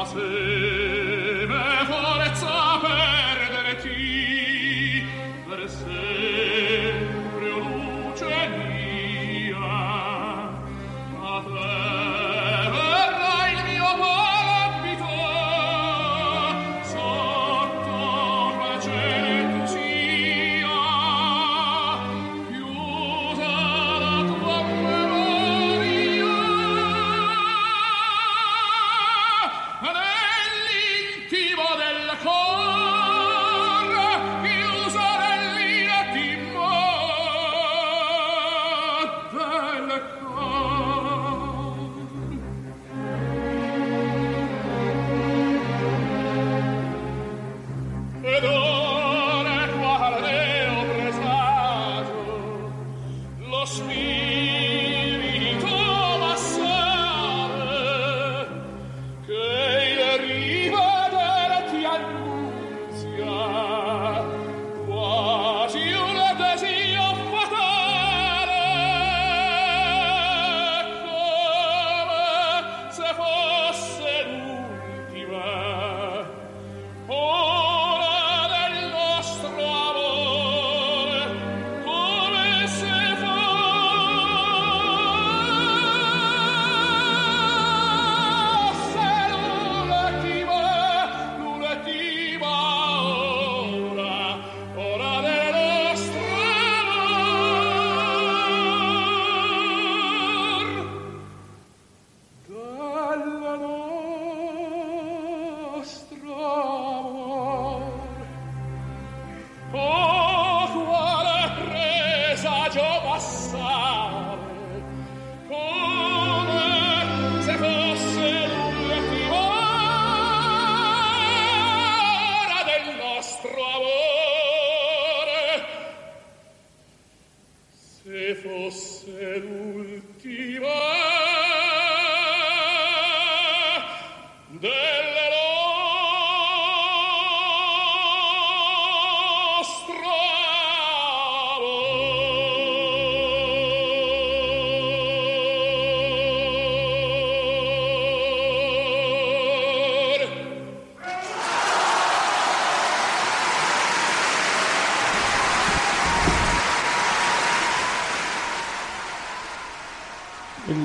straße 0.04 0.51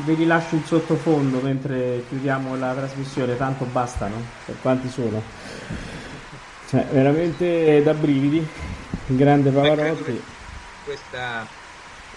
Ve 0.08 0.14
li 0.14 0.26
lascio 0.26 0.56
in 0.56 0.64
sottofondo 0.64 1.42
mentre 1.42 2.06
chiudiamo 2.08 2.56
la 2.56 2.74
trasmissione, 2.74 3.36
tanto 3.36 3.66
bastano, 3.66 4.16
per 4.46 4.56
quanti 4.62 4.88
sono. 4.88 5.22
Cioè, 6.66 6.86
veramente 6.90 7.84
da 7.84 7.94
brividi. 7.94 8.48
Il 9.10 9.18
grande 9.18 9.52
Pavarotti. 9.52 10.24
Questa 10.86 11.46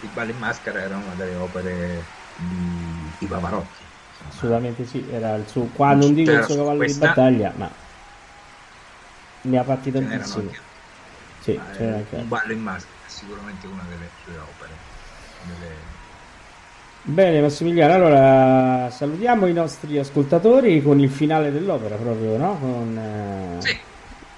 Il 0.02 0.08
ballo 0.10 0.30
in 0.30 0.38
maschera 0.38 0.80
era 0.80 0.96
una 0.98 1.14
delle 1.14 1.34
opere 1.34 2.04
di, 2.36 3.12
di 3.18 3.26
Pavarotti. 3.26 3.82
insomma. 4.08 4.30
Assolutamente 4.30 4.86
sì, 4.86 5.08
era 5.10 5.34
il 5.34 5.48
suo, 5.48 5.64
qua 5.66 5.92
non 5.94 6.14
dico 6.14 6.30
il 6.30 6.44
suo 6.44 6.54
su 6.54 6.60
cavallo 6.60 6.78
questa- 6.78 7.06
di 7.06 7.08
battaglia, 7.08 7.52
ma 7.56 7.70
ne 9.42 9.58
ha 9.58 9.64
fatti 9.64 9.90
tantissimi. 9.90 10.44
anche- 10.46 10.62
Sì, 11.40 11.58
c'era 11.72 11.98
eh, 11.98 12.06
un 12.20 12.28
ballo 12.28 12.52
in 12.52 12.60
maschera 12.60 12.94
è 13.04 13.08
sicuramente 13.08 13.66
una 13.66 13.82
delle 13.82 14.12
sue 14.22 14.36
opere. 14.38 14.78
Delle- 15.42 15.99
Bene 17.02 17.40
Massimiliano, 17.40 17.94
allora 17.94 18.90
salutiamo 18.90 19.46
i 19.46 19.52
nostri 19.54 19.98
ascoltatori 19.98 20.82
con 20.82 21.00
il 21.00 21.10
finale 21.10 21.50
dell'opera 21.50 21.96
proprio, 21.96 22.36
no? 22.36 22.58
Con 22.58 22.96
eh, 22.98 23.62
Sì, 23.62 23.80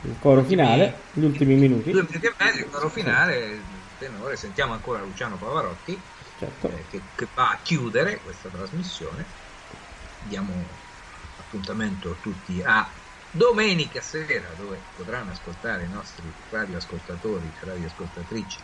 il 0.09 0.17
coro 0.21 0.45
finale, 0.45 1.09
gli 1.13 1.25
ultimi 1.25 1.57
minuti. 1.57 1.91
due 1.91 2.07
minuti 2.09 2.27
e 2.27 2.35
mezzo, 2.39 2.59
il 2.59 2.71
coro 2.71 2.89
finale, 2.89 3.61
tenore, 3.99 4.37
sentiamo 4.37 4.73
ancora 4.75 5.03
Luciano 5.03 5.37
Pavarotti 5.37 6.01
Certo. 6.39 6.69
eh, 6.69 6.87
che, 6.89 7.01
che 7.15 7.29
va 7.35 7.51
a 7.51 7.61
chiudere 7.63 8.21
questa 8.21 8.49
trasmissione. 8.49 9.25
Diamo 10.17 10.53
appuntamento 11.37 12.11
a 12.11 12.15
tutti 12.21 12.63
a 12.63 12.89
domenica 13.29 14.01
sera 14.01 14.55
dove 14.57 14.79
potranno 14.95 15.33
ascoltare 15.33 15.85
i 15.85 15.89
nostri 15.89 16.23
radioascoltatori 16.49 17.47
e 17.61 17.65
radioascoltatrici 17.65 18.59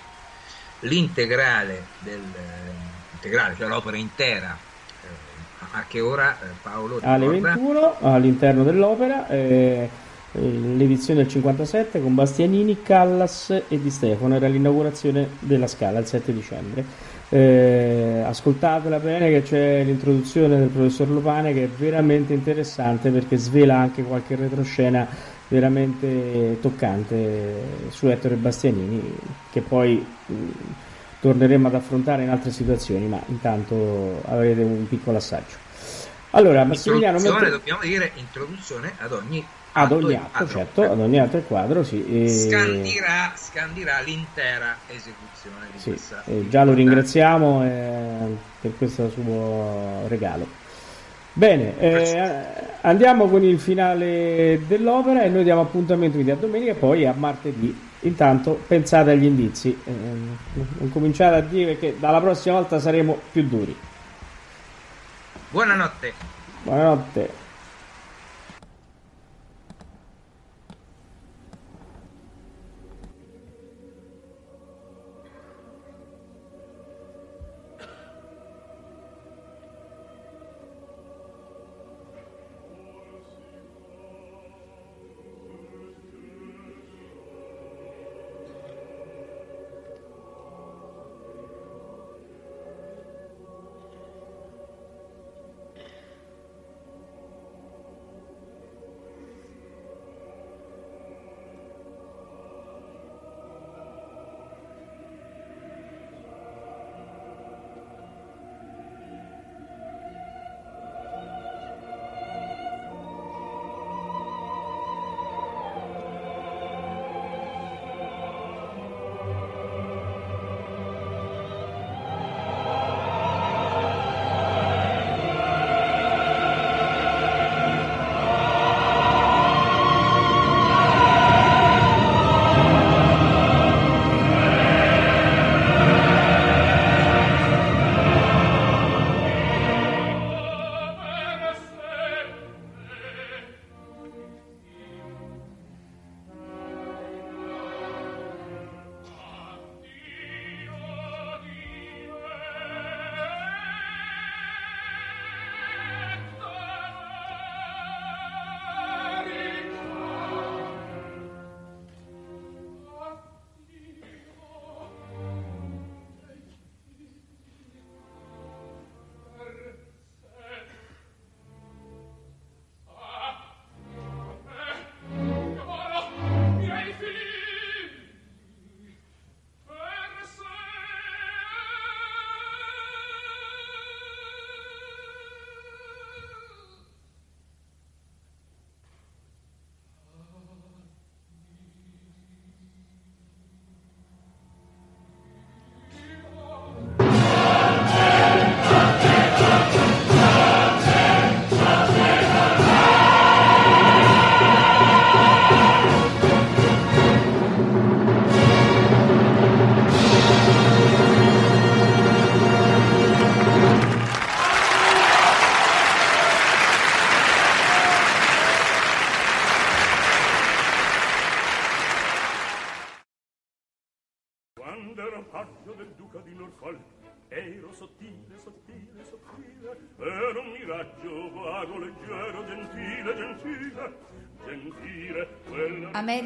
l'integrale 0.81 1.85
del 1.99 2.21
eh, 2.35 3.08
integrale, 3.19 3.55
cioè 3.57 3.69
l'opera 3.69 3.97
intera. 3.97 4.57
eh, 5.03 5.67
a 5.73 5.85
che 5.87 6.01
ora 6.01 6.33
eh, 6.41 6.47
Paolo 6.63 7.01
Alle 7.03 7.31
ricorda? 7.31 7.55
21 7.55 7.95
all'interno 8.01 8.63
dell'opera, 8.63 9.29
eh, 9.29 9.89
eh, 10.33 10.39
l'edizione 10.41 11.23
del 11.23 11.31
57 11.31 12.01
con 12.01 12.15
Bastianini, 12.15 12.83
Callas 12.83 13.51
e 13.69 13.81
Di 13.81 13.91
Stefano, 13.91 14.37
era 14.37 14.47
l'inaugurazione 14.47 15.29
della 15.41 15.67
Scala 15.67 15.99
il 15.99 16.07
7 16.07 16.33
dicembre. 16.33 16.85
Eh, 17.31 18.23
ascoltatela 18.25 18.99
bene 19.01 19.29
che 19.29 19.43
c'è 19.43 19.83
l'introduzione 19.85 20.57
del 20.57 20.69
professor 20.69 21.11
Lopane 21.11 21.53
che 21.53 21.65
è 21.65 21.69
veramente 21.69 22.33
interessante 22.33 23.11
perché 23.11 23.37
svela 23.37 23.77
anche 23.77 24.03
qualche 24.03 24.35
retroscena 24.35 25.07
veramente 25.49 26.57
toccante 26.63 27.89
su 27.91 28.07
Ettore 28.07 28.37
Bastianini 28.37 29.15
che 29.51 29.61
poi 29.61 30.03
mh, 30.25 30.35
torneremo 31.21 31.69
ad 31.69 31.75
affrontare 31.75 32.23
in 32.23 32.31
altre 32.31 32.51
situazioni 32.51 33.07
ma 33.07 33.21
intanto 33.27 34.23
avrete 34.27 34.63
un 34.63 34.87
piccolo 34.89 35.17
assaggio 35.19 35.57
allora 36.31 36.65
Massimiliano 36.65 37.19
mentre- 37.19 37.51
dobbiamo 37.51 37.81
dire 37.83 38.13
introduzione 38.17 38.93
ad 38.99 39.13
ogni 39.13 39.45
ad 39.73 39.93
ogni 39.93 40.15
atto 40.15 40.29
quadro. 40.31 40.49
certo 40.49 40.83
ad 40.83 40.99
ogni 40.99 41.21
altro 41.21 41.41
quadro 41.41 41.83
sì, 41.85 42.25
e- 42.25 42.29
scandirà, 42.29 43.33
scandirà 43.37 44.01
l'intera 44.01 44.77
esecuzione 44.87 45.67
di 45.73 45.79
sì, 45.79 45.89
questa 45.91 46.23
e 46.25 46.49
già 46.49 46.65
lo 46.65 46.73
ringraziamo 46.73 47.65
eh, 47.65 48.37
per 48.61 48.77
questo 48.77 49.11
suo 49.11 50.05
regalo 50.09 50.67
Bene, 51.39 51.79
eh, 51.79 52.45
andiamo 52.81 53.29
con 53.29 53.45
il 53.45 53.61
finale 53.61 54.61
dell'opera 54.67 55.23
e 55.23 55.29
noi 55.29 55.45
diamo 55.45 55.61
appuntamento 55.61 56.15
quindi 56.15 56.33
a 56.33 56.35
domenica 56.35 56.73
e 56.73 56.75
poi 56.75 57.07
a 57.07 57.15
martedì. 57.17 57.88
Intanto 58.01 58.53
pensate 58.67 59.11
agli 59.11 59.25
indizi, 59.25 59.77
eh, 59.85 59.91
non 59.93 60.91
cominciate 60.93 61.37
a 61.37 61.41
dire 61.41 61.79
che 61.79 61.97
dalla 61.99 62.21
prossima 62.21 62.57
volta 62.57 62.79
saremo 62.79 63.19
più 63.33 63.47
duri. 63.49 63.77
buonanotte 65.51 66.13
Buonanotte. 66.63 67.38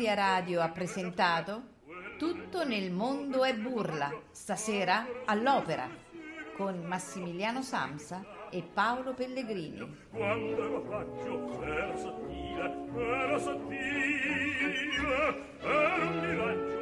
Ameria 0.03 0.15
Radio 0.15 0.61
ha 0.61 0.69
presentato 0.69 1.62
Tutto 2.19 2.65
nel 2.65 2.91
mondo 2.91 3.45
è 3.45 3.55
burla, 3.55 4.11
stasera 4.33 5.07
all'opera, 5.27 5.89
con 6.57 6.81
Massimiliano 6.81 7.62
Samsa 7.62 8.49
e 8.51 8.65
Paolo 8.65 9.15
Pellegrini. 9.15 10.09
quando 10.11 10.53
ero 10.57 10.83
rapaggio 10.83 11.62
era 11.62 11.97
sottile 11.97 12.74
era 12.97 13.39
sottile 13.39 14.74
era 15.61 15.95
un 15.95 16.19
miraggio 16.19 16.82